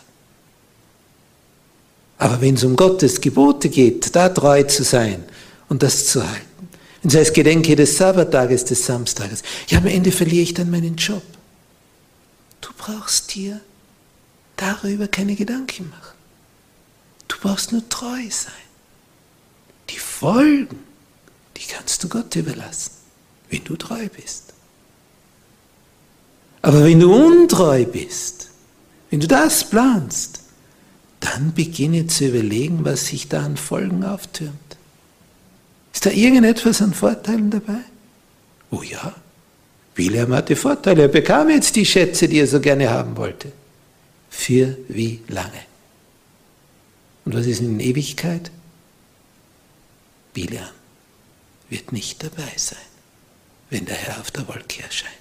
Aber 2.18 2.40
wenn 2.40 2.54
es 2.54 2.64
um 2.64 2.74
Gottes 2.74 3.20
Gebote 3.20 3.68
geht, 3.68 4.14
da 4.14 4.28
treu 4.28 4.64
zu 4.64 4.82
sein 4.82 5.24
und 5.68 5.82
das 5.82 6.06
zu 6.06 6.28
halten, 6.28 6.68
wenn 7.02 7.10
es 7.10 7.16
heißt, 7.16 7.34
gedenke 7.34 7.76
des 7.76 7.96
Sabbattages, 7.96 8.64
des 8.64 8.84
Samstages, 8.84 9.42
ja, 9.68 9.78
am 9.78 9.86
Ende 9.86 10.10
verliere 10.10 10.42
ich 10.42 10.54
dann 10.54 10.70
meinen 10.70 10.96
Job. 10.96 11.22
Du 12.60 12.70
brauchst 12.76 13.34
dir 13.34 13.60
darüber 14.56 15.06
keine 15.06 15.36
Gedanken 15.36 15.88
machen. 15.90 16.16
Du 17.28 17.36
brauchst 17.40 17.70
nur 17.70 17.88
treu 17.88 18.28
sein. 18.30 18.52
Die 19.90 19.98
Folgen, 19.98 20.80
die 21.56 21.62
kannst 21.66 22.02
du 22.02 22.08
Gott 22.08 22.34
überlassen, 22.34 22.90
wenn 23.48 23.62
du 23.62 23.76
treu 23.76 24.08
bist. 24.08 24.52
Aber 26.62 26.84
wenn 26.84 26.98
du 26.98 27.14
untreu 27.14 27.84
bist, 27.84 28.48
wenn 29.10 29.20
du 29.20 29.28
das 29.28 29.70
planst, 29.70 30.40
dann 31.20 31.52
beginne 31.54 32.06
zu 32.06 32.26
überlegen, 32.26 32.84
was 32.84 33.06
sich 33.06 33.28
da 33.28 33.44
an 33.44 33.56
Folgen 33.56 34.04
auftürmt. 34.04 34.76
Ist 35.92 36.06
da 36.06 36.10
irgendetwas 36.10 36.80
an 36.80 36.94
Vorteilen 36.94 37.50
dabei? 37.50 37.80
Oh 38.70 38.82
ja, 38.82 39.14
Wilhelm 39.96 40.32
hatte 40.32 40.54
Vorteile. 40.54 41.02
Er 41.02 41.08
bekam 41.08 41.50
jetzt 41.50 41.74
die 41.74 41.86
Schätze, 41.86 42.28
die 42.28 42.38
er 42.38 42.46
so 42.46 42.60
gerne 42.60 42.88
haben 42.90 43.16
wollte. 43.16 43.50
Für 44.30 44.76
wie 44.88 45.20
lange? 45.28 45.60
Und 47.24 47.34
was 47.34 47.46
ist 47.46 47.60
in 47.60 47.80
Ewigkeit? 47.80 48.50
Bileam 50.32 50.62
wird 51.68 51.92
nicht 51.92 52.22
dabei 52.22 52.52
sein, 52.56 52.78
wenn 53.70 53.84
der 53.84 53.96
Herr 53.96 54.20
auf 54.20 54.30
der 54.30 54.46
Wolke 54.46 54.82
erscheint. 54.82 55.12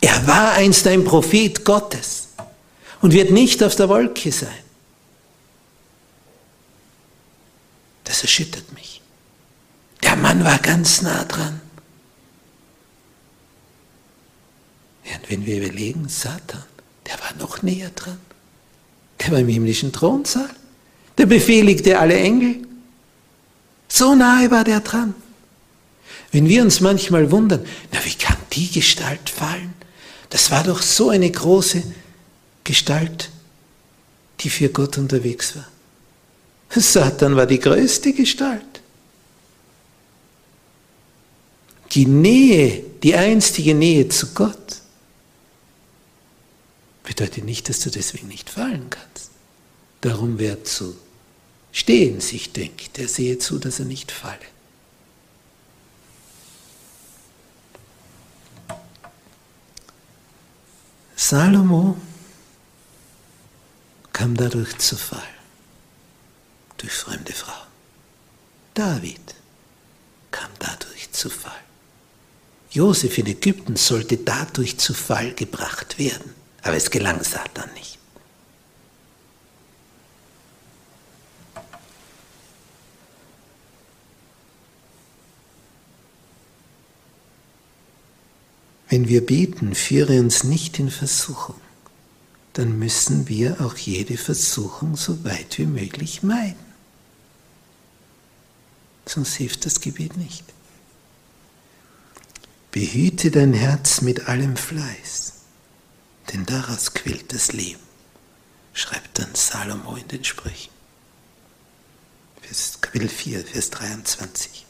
Er 0.00 0.26
war 0.26 0.52
einst 0.52 0.86
ein 0.86 1.04
Prophet 1.04 1.64
Gottes 1.64 2.28
und 3.02 3.12
wird 3.12 3.30
nicht 3.30 3.62
auf 3.64 3.74
der 3.74 3.88
Wolke 3.88 4.30
sein. 4.30 4.65
Das 8.06 8.22
erschüttert 8.22 8.72
mich. 8.72 9.02
Der 10.02 10.16
Mann 10.16 10.44
war 10.44 10.58
ganz 10.58 11.02
nah 11.02 11.24
dran. 11.24 11.60
Und 15.26 15.30
wenn 15.30 15.46
wir 15.46 15.58
überlegen, 15.58 16.08
Satan, 16.08 16.62
der 17.06 17.18
war 17.20 17.34
noch 17.38 17.62
näher 17.62 17.90
dran. 17.90 18.18
Der 19.20 19.32
war 19.32 19.38
im 19.40 19.48
himmlischen 19.48 19.92
Thronsaal. 19.92 20.50
Der 21.18 21.26
befehligte 21.26 21.98
alle 21.98 22.16
Engel. 22.16 22.58
So 23.88 24.14
nahe 24.14 24.50
war 24.50 24.62
der 24.62 24.80
dran. 24.80 25.14
Wenn 26.30 26.48
wir 26.48 26.62
uns 26.62 26.80
manchmal 26.80 27.30
wundern, 27.30 27.64
na 27.92 28.04
wie 28.04 28.14
kann 28.14 28.36
die 28.52 28.70
Gestalt 28.70 29.30
fallen? 29.30 29.74
Das 30.30 30.50
war 30.50 30.62
doch 30.62 30.82
so 30.82 31.10
eine 31.10 31.30
große 31.30 31.82
Gestalt, 32.62 33.30
die 34.40 34.50
für 34.50 34.68
Gott 34.68 34.98
unterwegs 34.98 35.56
war. 35.56 35.66
Satan 36.70 37.36
war 37.36 37.46
die 37.46 37.58
größte 37.58 38.12
Gestalt. 38.12 38.62
Die 41.92 42.06
Nähe, 42.06 42.84
die 43.02 43.14
einstige 43.14 43.74
Nähe 43.74 44.08
zu 44.08 44.34
Gott, 44.34 44.82
bedeutet 47.02 47.44
nicht, 47.44 47.68
dass 47.68 47.80
du 47.80 47.90
deswegen 47.90 48.28
nicht 48.28 48.50
fallen 48.50 48.90
kannst. 48.90 49.30
Darum, 50.02 50.38
wer 50.38 50.64
zu 50.64 50.96
stehen 51.72 52.20
sich 52.20 52.52
denkt, 52.52 52.96
der 52.96 53.08
sehe 53.08 53.38
zu, 53.38 53.58
dass 53.58 53.78
er 53.78 53.84
nicht 53.84 54.10
falle. 54.10 54.38
Salomo 61.14 61.96
kam 64.12 64.36
dadurch 64.36 64.78
zu 64.78 64.96
Fall, 64.96 65.22
durch 66.78 66.92
fremde 66.92 67.32
Frauen. 67.32 67.66
David 68.74 69.34
kam 70.30 70.50
dadurch 70.58 71.10
zu 71.12 71.30
Fall. 71.30 71.52
Josef 72.70 73.16
in 73.16 73.26
Ägypten 73.26 73.76
sollte 73.76 74.18
dadurch 74.18 74.76
zu 74.76 74.92
Fall 74.92 75.32
gebracht 75.32 75.98
werden. 75.98 76.34
Aber 76.62 76.76
es 76.76 76.90
gelang 76.90 77.22
Satan 77.22 77.72
nicht. 77.74 77.96
Wenn 88.88 89.08
wir 89.08 89.24
beten, 89.24 89.74
führe 89.74 90.20
uns 90.20 90.44
nicht 90.44 90.78
in 90.78 90.90
Versuchung, 90.90 91.60
dann 92.52 92.78
müssen 92.78 93.28
wir 93.28 93.60
auch 93.60 93.76
jede 93.76 94.16
Versuchung 94.16 94.96
so 94.96 95.24
weit 95.24 95.58
wie 95.58 95.66
möglich 95.66 96.22
meiden. 96.22 96.65
Sonst 99.06 99.34
hilft 99.34 99.64
das 99.64 99.80
Gebet 99.80 100.16
nicht. 100.16 100.44
Behüte 102.72 103.30
dein 103.30 103.54
Herz 103.54 104.02
mit 104.02 104.28
allem 104.28 104.56
Fleiß 104.56 105.36
denn 106.32 106.44
daraus 106.46 106.92
quillt 106.92 107.32
das 107.32 107.52
Leben, 107.52 107.82
schreibt 108.72 109.18
dann 109.18 109.34
Salomo 109.34 109.96
in 109.96 110.08
den 110.08 110.24
Sprüchen. 110.24 110.72
Vers, 112.42 112.80
Kapitel 112.80 113.08
4, 113.08 113.44
Vers 113.44 113.70
23. 113.70 114.64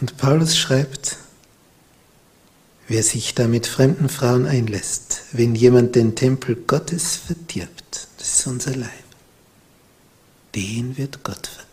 Und 0.00 0.16
Paulus 0.16 0.56
schreibt, 0.56 1.18
wer 2.90 3.02
sich 3.04 3.34
da 3.34 3.46
mit 3.46 3.68
fremden 3.68 4.08
Frauen 4.08 4.46
einlässt, 4.46 5.22
wenn 5.32 5.54
jemand 5.54 5.94
den 5.94 6.16
Tempel 6.16 6.56
Gottes 6.56 7.16
verdirbt, 7.16 8.08
das 8.18 8.40
ist 8.40 8.46
unser 8.48 8.74
Leib, 8.74 8.90
den 10.56 10.98
wird 10.98 11.22
Gott 11.22 11.46
verderben. 11.46 11.70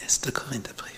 1. 0.00 0.20
Korintherbrief. 0.32 0.92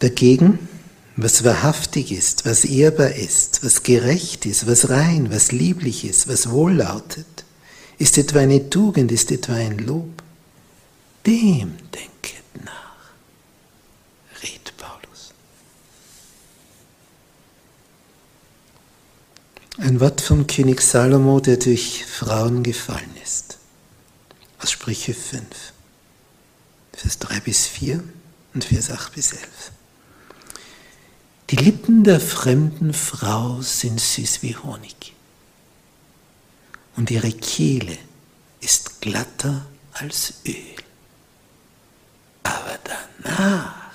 Dagegen, 0.00 0.68
was 1.16 1.42
wahrhaftig 1.42 2.12
ist, 2.12 2.44
was 2.44 2.64
ehrbar 2.64 3.12
ist, 3.12 3.64
was 3.64 3.82
gerecht 3.82 4.44
ist, 4.44 4.66
was 4.66 4.90
rein, 4.90 5.32
was 5.32 5.52
lieblich 5.52 6.04
ist, 6.04 6.28
was 6.28 6.50
wohllautet, 6.50 7.44
ist 7.96 8.18
etwa 8.18 8.40
eine 8.40 8.68
Tugend, 8.68 9.10
ist 9.10 9.32
etwa 9.32 9.54
ein 9.54 9.78
Lob, 9.78 10.22
dem 11.26 11.76
denket 11.94 12.64
nach, 12.64 13.12
redet 14.42 14.76
Paulus. 14.76 15.32
Ein 19.80 20.00
Wort 20.00 20.20
vom 20.20 20.46
König 20.48 20.80
Salomo, 20.80 21.38
der 21.38 21.56
durch 21.56 22.04
Frauen 22.04 22.64
gefallen 22.64 23.14
ist. 23.22 23.58
Aus 24.58 24.72
Sprüche 24.72 25.14
5, 25.14 25.44
Vers 26.92 27.18
3 27.20 27.40
bis 27.40 27.66
4 27.68 28.02
und 28.54 28.64
Vers 28.64 28.90
8 28.90 29.14
bis 29.14 29.32
11. 29.32 29.46
Die 31.50 31.56
Lippen 31.56 32.02
der 32.02 32.20
fremden 32.20 32.92
Frau 32.92 33.62
sind 33.62 34.00
süß 34.00 34.42
wie 34.42 34.56
Honig 34.56 35.14
und 36.96 37.10
ihre 37.12 37.30
Kehle 37.30 37.96
ist 38.60 39.00
glatter 39.00 39.64
als 39.92 40.34
Öl. 40.44 40.54
Aber 42.42 42.78
danach, 42.82 43.92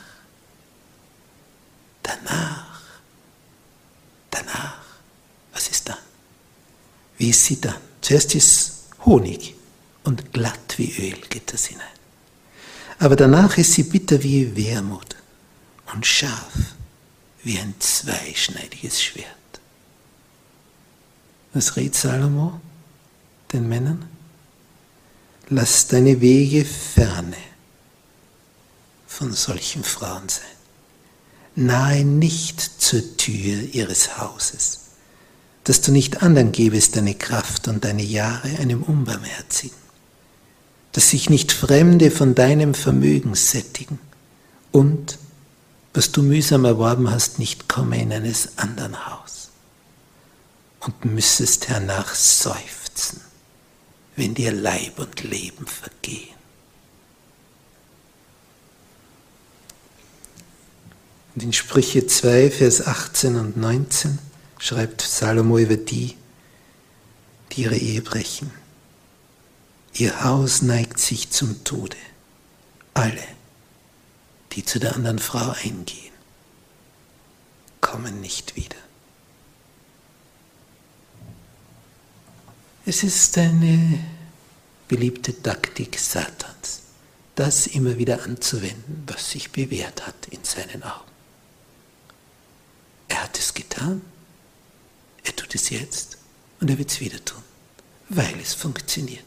danach, 2.01 2.81
danach, 4.31 4.81
was 5.51 5.67
ist 5.67 5.89
dann? 5.89 5.97
Wie 7.23 7.29
ist 7.29 7.45
sie 7.45 7.61
dann? 7.61 7.77
Zuerst 8.01 8.35
ist 8.35 8.73
Honig 9.05 9.55
und 10.03 10.33
glatt 10.33 10.73
wie 10.75 10.91
Öl 10.97 11.17
geht 11.29 11.53
das 11.53 11.67
hinein. 11.67 11.87
Aber 12.99 13.15
danach 13.15 13.57
ist 13.57 13.71
sie 13.71 13.83
bitter 13.83 14.21
wie 14.23 14.53
Wermut 14.57 15.15
und 15.93 16.05
scharf 16.05 16.51
wie 17.41 17.57
ein 17.59 17.75
zweischneidiges 17.79 19.01
Schwert. 19.01 19.27
Was 21.53 21.77
rät 21.77 21.95
Salomo 21.95 22.59
den 23.53 23.69
Männern? 23.69 24.05
Lass 25.47 25.87
deine 25.87 26.19
Wege 26.19 26.65
ferne 26.65 27.37
von 29.07 29.31
solchen 29.31 29.85
Frauen 29.85 30.27
sein. 30.27 30.57
Nahe 31.55 32.03
nicht 32.03 32.59
zur 32.59 33.15
Tür 33.15 33.61
ihres 33.73 34.17
Hauses, 34.17 34.79
dass 35.63 35.81
du 35.81 35.91
nicht 35.91 36.21
anderen 36.21 36.51
gebest 36.51 36.95
deine 36.95 37.15
Kraft 37.15 37.67
und 37.67 37.85
deine 37.85 38.03
Jahre 38.03 38.49
einem 38.59 38.83
Unbarmherzigen, 38.83 39.77
dass 40.91 41.09
sich 41.09 41.29
nicht 41.29 41.51
Fremde 41.51 42.11
von 42.11 42.35
deinem 42.35 42.73
Vermögen 42.73 43.35
sättigen. 43.35 43.99
Und, 44.71 45.17
was 45.93 46.11
du 46.11 46.21
mühsam 46.21 46.65
erworben 46.65 47.09
hast, 47.09 47.39
nicht 47.39 47.69
komme 47.69 48.01
in 48.01 48.11
eines 48.11 48.57
anderen 48.57 49.05
Haus. 49.05 49.49
Und 50.81 51.05
müssest 51.05 51.69
hernach 51.69 52.13
seufzen, 52.13 53.21
wenn 54.17 54.33
dir 54.33 54.51
Leib 54.51 54.99
und 54.99 55.23
Leben 55.23 55.65
vergehen. 55.65 56.33
Und 61.35 61.43
in 61.43 61.53
Sprüche 61.53 62.05
2, 62.05 62.51
Vers 62.51 62.85
18 62.85 63.37
und 63.37 63.57
19 63.57 64.19
schreibt 64.63 65.01
Salomo 65.01 65.57
über 65.57 65.75
die, 65.75 66.15
die 67.51 67.63
ihre 67.63 67.75
Ehe 67.75 68.01
brechen. 68.01 68.49
Ihr 69.93 70.23
Haus 70.23 70.61
neigt 70.61 70.99
sich 70.99 71.31
zum 71.31 71.65
Tode. 71.65 71.97
Alle, 72.93 73.27
die 74.53 74.63
zu 74.63 74.79
der 74.79 74.95
anderen 74.95 75.19
Frau 75.19 75.53
eingehen, 75.63 76.13
kommen 77.81 78.21
nicht 78.21 78.55
wieder. 78.55 78.77
Es 82.85 83.03
ist 83.03 83.37
eine 83.37 83.99
beliebte 84.87 85.41
Taktik 85.43 85.99
Satans, 85.99 86.83
das 87.35 87.67
immer 87.67 87.97
wieder 87.97 88.23
anzuwenden, 88.23 89.03
was 89.07 89.31
sich 89.31 89.51
bewährt 89.51 90.07
hat 90.07 90.27
in 90.29 90.45
seinen 90.45 90.83
Augen. 90.83 91.11
Er 93.09 93.23
hat 93.23 93.37
es 93.37 93.53
getan, 93.53 94.01
er 95.23 95.35
tut 95.35 95.55
es 95.55 95.69
jetzt 95.69 96.17
und 96.59 96.69
er 96.69 96.77
wird 96.77 96.91
es 96.91 96.99
wieder 96.99 97.23
tun, 97.23 97.41
weil 98.09 98.35
es 98.41 98.53
funktioniert. 98.53 99.23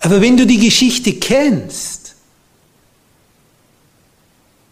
Aber 0.00 0.20
wenn 0.20 0.36
du 0.36 0.46
die 0.46 0.58
Geschichte 0.58 1.14
kennst, 1.14 2.14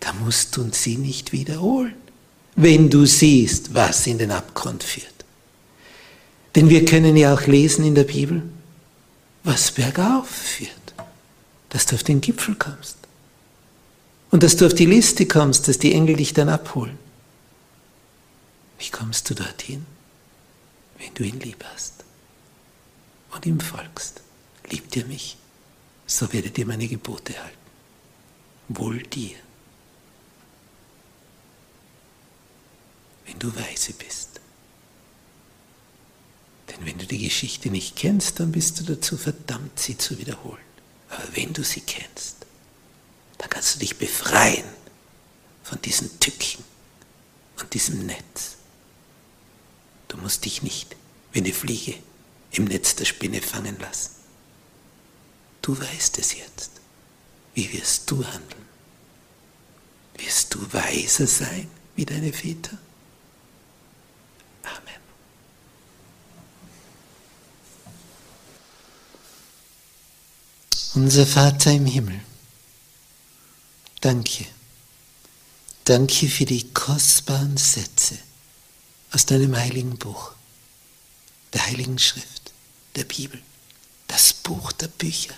dann 0.00 0.24
musst 0.24 0.56
du 0.56 0.68
sie 0.72 0.96
nicht 0.96 1.32
wiederholen, 1.32 1.94
wenn 2.56 2.90
du 2.90 3.06
siehst, 3.06 3.74
was 3.74 4.06
in 4.06 4.18
den 4.18 4.32
Abgrund 4.32 4.82
führt. 4.82 5.06
Denn 6.54 6.68
wir 6.68 6.84
können 6.84 7.16
ja 7.16 7.32
auch 7.32 7.46
lesen 7.46 7.84
in 7.84 7.94
der 7.94 8.04
Bibel, 8.04 8.42
was 9.44 9.70
bergauf 9.70 10.28
führt, 10.28 10.70
dass 11.68 11.86
du 11.86 11.94
auf 11.94 12.02
den 12.02 12.20
Gipfel 12.20 12.56
kommst. 12.56 12.96
Und 14.30 14.42
dass 14.42 14.56
du 14.56 14.66
auf 14.66 14.74
die 14.74 14.86
Liste 14.86 15.26
kommst, 15.26 15.68
dass 15.68 15.78
die 15.78 15.92
Engel 15.92 16.16
dich 16.16 16.34
dann 16.34 16.48
abholen. 16.48 16.98
Wie 18.80 18.88
kommst 18.88 19.28
du 19.28 19.34
dorthin? 19.34 19.86
Wenn 20.98 21.14
du 21.14 21.22
ihn 21.22 21.38
lieb 21.38 21.62
hast 21.72 22.04
und 23.30 23.46
ihm 23.46 23.60
folgst. 23.60 24.22
Liebt 24.70 24.96
ihr 24.96 25.04
mich, 25.04 25.36
so 26.06 26.32
werdet 26.32 26.56
ihr 26.58 26.66
meine 26.66 26.88
Gebote 26.88 27.38
halten. 27.40 27.56
Wohl 28.68 29.02
dir, 29.02 29.36
wenn 33.26 33.38
du 33.38 33.54
weise 33.54 33.92
bist. 33.92 34.40
Denn 36.68 36.86
wenn 36.86 36.98
du 36.98 37.06
die 37.06 37.18
Geschichte 37.24 37.68
nicht 37.68 37.96
kennst, 37.96 38.40
dann 38.40 38.52
bist 38.52 38.80
du 38.80 38.84
dazu 38.84 39.16
verdammt, 39.16 39.78
sie 39.78 39.98
zu 39.98 40.18
wiederholen. 40.18 40.62
Aber 41.10 41.36
wenn 41.36 41.52
du 41.52 41.64
sie 41.64 41.80
kennst, 41.80 42.46
dann 43.38 43.50
kannst 43.50 43.74
du 43.74 43.78
dich 43.80 43.98
befreien 43.98 44.68
von 45.64 45.82
diesen 45.82 46.18
Tücken 46.20 46.64
und 47.58 47.74
diesem 47.74 48.06
Netz. 48.06 48.56
Du 50.10 50.16
musst 50.16 50.44
dich 50.44 50.62
nicht 50.64 50.96
wie 51.32 51.38
eine 51.38 51.52
Fliege 51.52 51.94
im 52.50 52.64
Netz 52.64 52.96
der 52.96 53.04
Spinne 53.04 53.40
fangen 53.40 53.78
lassen. 53.78 54.10
Du 55.62 55.78
weißt 55.78 56.18
es 56.18 56.36
jetzt. 56.36 56.72
Wie 57.54 57.72
wirst 57.72 58.10
du 58.10 58.24
handeln? 58.26 58.66
Wirst 60.16 60.52
du 60.52 60.72
weiser 60.72 61.28
sein 61.28 61.70
wie 61.94 62.04
deine 62.04 62.32
Väter? 62.32 62.76
Amen. 64.64 65.00
Unser 70.94 71.24
Vater 71.24 71.70
im 71.70 71.86
Himmel 71.86 72.20
Danke. 74.00 74.46
Danke 75.84 76.28
für 76.28 76.46
die 76.46 76.72
kostbaren 76.72 77.56
Sätze 77.56 78.18
aus 79.12 79.26
deinem 79.26 79.56
heiligen 79.56 79.98
Buch, 79.98 80.32
der 81.52 81.66
heiligen 81.66 81.98
Schrift, 81.98 82.52
der 82.96 83.04
Bibel, 83.04 83.40
das 84.08 84.32
Buch 84.32 84.72
der 84.72 84.88
Bücher. 84.88 85.34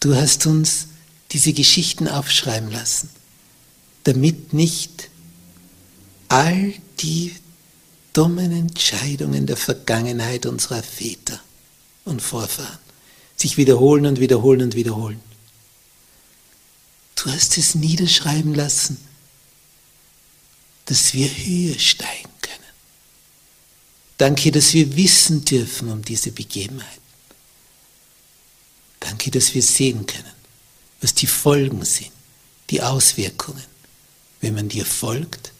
Du 0.00 0.14
hast 0.14 0.46
uns 0.46 0.88
diese 1.32 1.52
Geschichten 1.52 2.08
aufschreiben 2.08 2.70
lassen, 2.70 3.10
damit 4.04 4.52
nicht 4.52 5.10
all 6.28 6.72
die 7.00 7.34
dummen 8.12 8.52
Entscheidungen 8.52 9.46
der 9.46 9.56
Vergangenheit 9.56 10.46
unserer 10.46 10.82
Väter 10.82 11.40
und 12.04 12.22
Vorfahren 12.22 12.78
sich 13.40 13.56
wiederholen 13.56 14.06
und 14.06 14.20
wiederholen 14.20 14.62
und 14.62 14.74
wiederholen. 14.74 15.20
Du 17.16 17.30
hast 17.30 17.58
es 17.58 17.74
niederschreiben 17.74 18.54
lassen, 18.54 18.98
dass 20.86 21.14
wir 21.14 21.28
höher 21.28 21.78
steigen. 21.78 22.29
Danke, 24.20 24.52
dass 24.52 24.74
wir 24.74 24.96
wissen 24.96 25.46
dürfen 25.46 25.88
um 25.88 26.04
diese 26.04 26.30
Begebenheit. 26.30 27.00
Danke, 29.00 29.30
dass 29.30 29.54
wir 29.54 29.62
sehen 29.62 30.04
können, 30.04 30.34
was 31.00 31.14
die 31.14 31.26
Folgen 31.26 31.82
sind, 31.86 32.12
die 32.68 32.82
Auswirkungen, 32.82 33.64
wenn 34.42 34.54
man 34.54 34.68
dir 34.68 34.84
folgt 34.84 35.52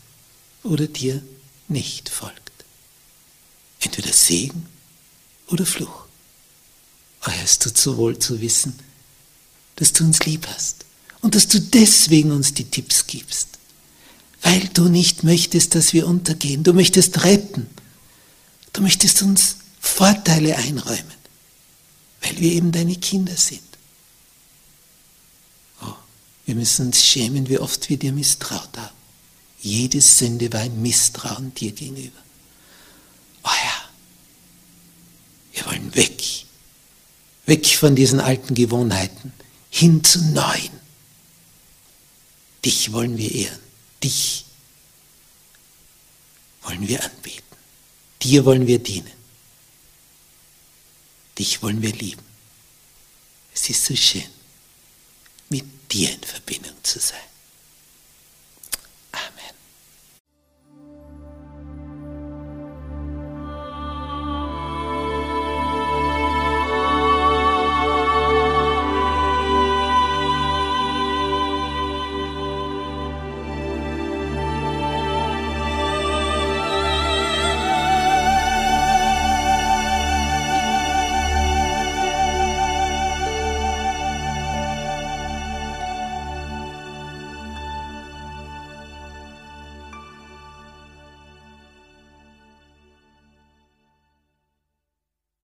oder 0.62 0.86
dir 0.86 1.22
nicht 1.68 2.10
folgt. 2.10 2.52
Entweder 3.80 4.12
Segen 4.12 4.66
oder 5.48 5.64
Fluch. 5.64 6.04
Herr, 7.22 7.42
es 7.42 7.58
tut 7.58 7.78
so 7.78 7.96
wohl 7.96 8.18
zu 8.18 8.42
wissen, 8.42 8.78
dass 9.76 9.94
du 9.94 10.04
uns 10.04 10.20
lieb 10.26 10.46
hast 10.46 10.84
und 11.22 11.34
dass 11.34 11.48
du 11.48 11.62
deswegen 11.62 12.30
uns 12.30 12.52
die 12.52 12.64
Tipps 12.64 13.06
gibst, 13.06 13.48
weil 14.42 14.68
du 14.74 14.90
nicht 14.90 15.24
möchtest, 15.24 15.74
dass 15.74 15.94
wir 15.94 16.06
untergehen. 16.06 16.62
Du 16.62 16.74
möchtest 16.74 17.24
retten. 17.24 17.66
Du 18.72 18.82
möchtest 18.82 19.22
uns 19.22 19.56
Vorteile 19.80 20.56
einräumen, 20.56 21.14
weil 22.22 22.38
wir 22.38 22.52
eben 22.52 22.72
deine 22.72 22.96
Kinder 22.96 23.36
sind. 23.36 23.62
Oh, 25.82 25.94
wir 26.46 26.54
müssen 26.54 26.86
uns 26.86 27.04
schämen, 27.04 27.48
wie 27.48 27.58
oft 27.58 27.88
wir 27.88 27.98
dir 27.98 28.12
misstraut 28.12 28.76
haben. 28.76 28.94
Jede 29.60 30.00
Sünde 30.00 30.52
war 30.52 30.60
ein 30.60 30.80
Misstrauen 30.80 31.52
dir 31.54 31.72
gegenüber. 31.72 32.18
Oh 33.42 33.48
ja, 33.48 33.90
wir 35.52 35.66
wollen 35.66 35.94
weg, 35.94 36.22
weg 37.46 37.66
von 37.66 37.94
diesen 37.94 38.20
alten 38.20 38.54
Gewohnheiten, 38.54 39.32
hin 39.70 40.02
zu 40.04 40.20
neuen. 40.26 40.80
Dich 42.64 42.92
wollen 42.92 43.16
wir 43.16 43.34
ehren, 43.34 43.58
dich 44.02 44.44
wollen 46.62 46.86
wir 46.88 47.02
anbeten, 47.02 47.49
dir 48.22 48.44
wollen 48.44 48.66
wir 48.66 48.78
dienen, 48.78 49.10
dich 51.38 51.62
wollen 51.62 51.82
wir 51.82 51.92
lieben. 51.92 52.22
Es 53.54 53.68
ist 53.68 53.84
so 53.84 53.96
schön, 53.96 54.26
mit 55.48 55.64
dir 55.92 56.12
in 56.12 56.22
Verbindung 56.22 56.74
zu 56.82 56.98
sein. 56.98 57.29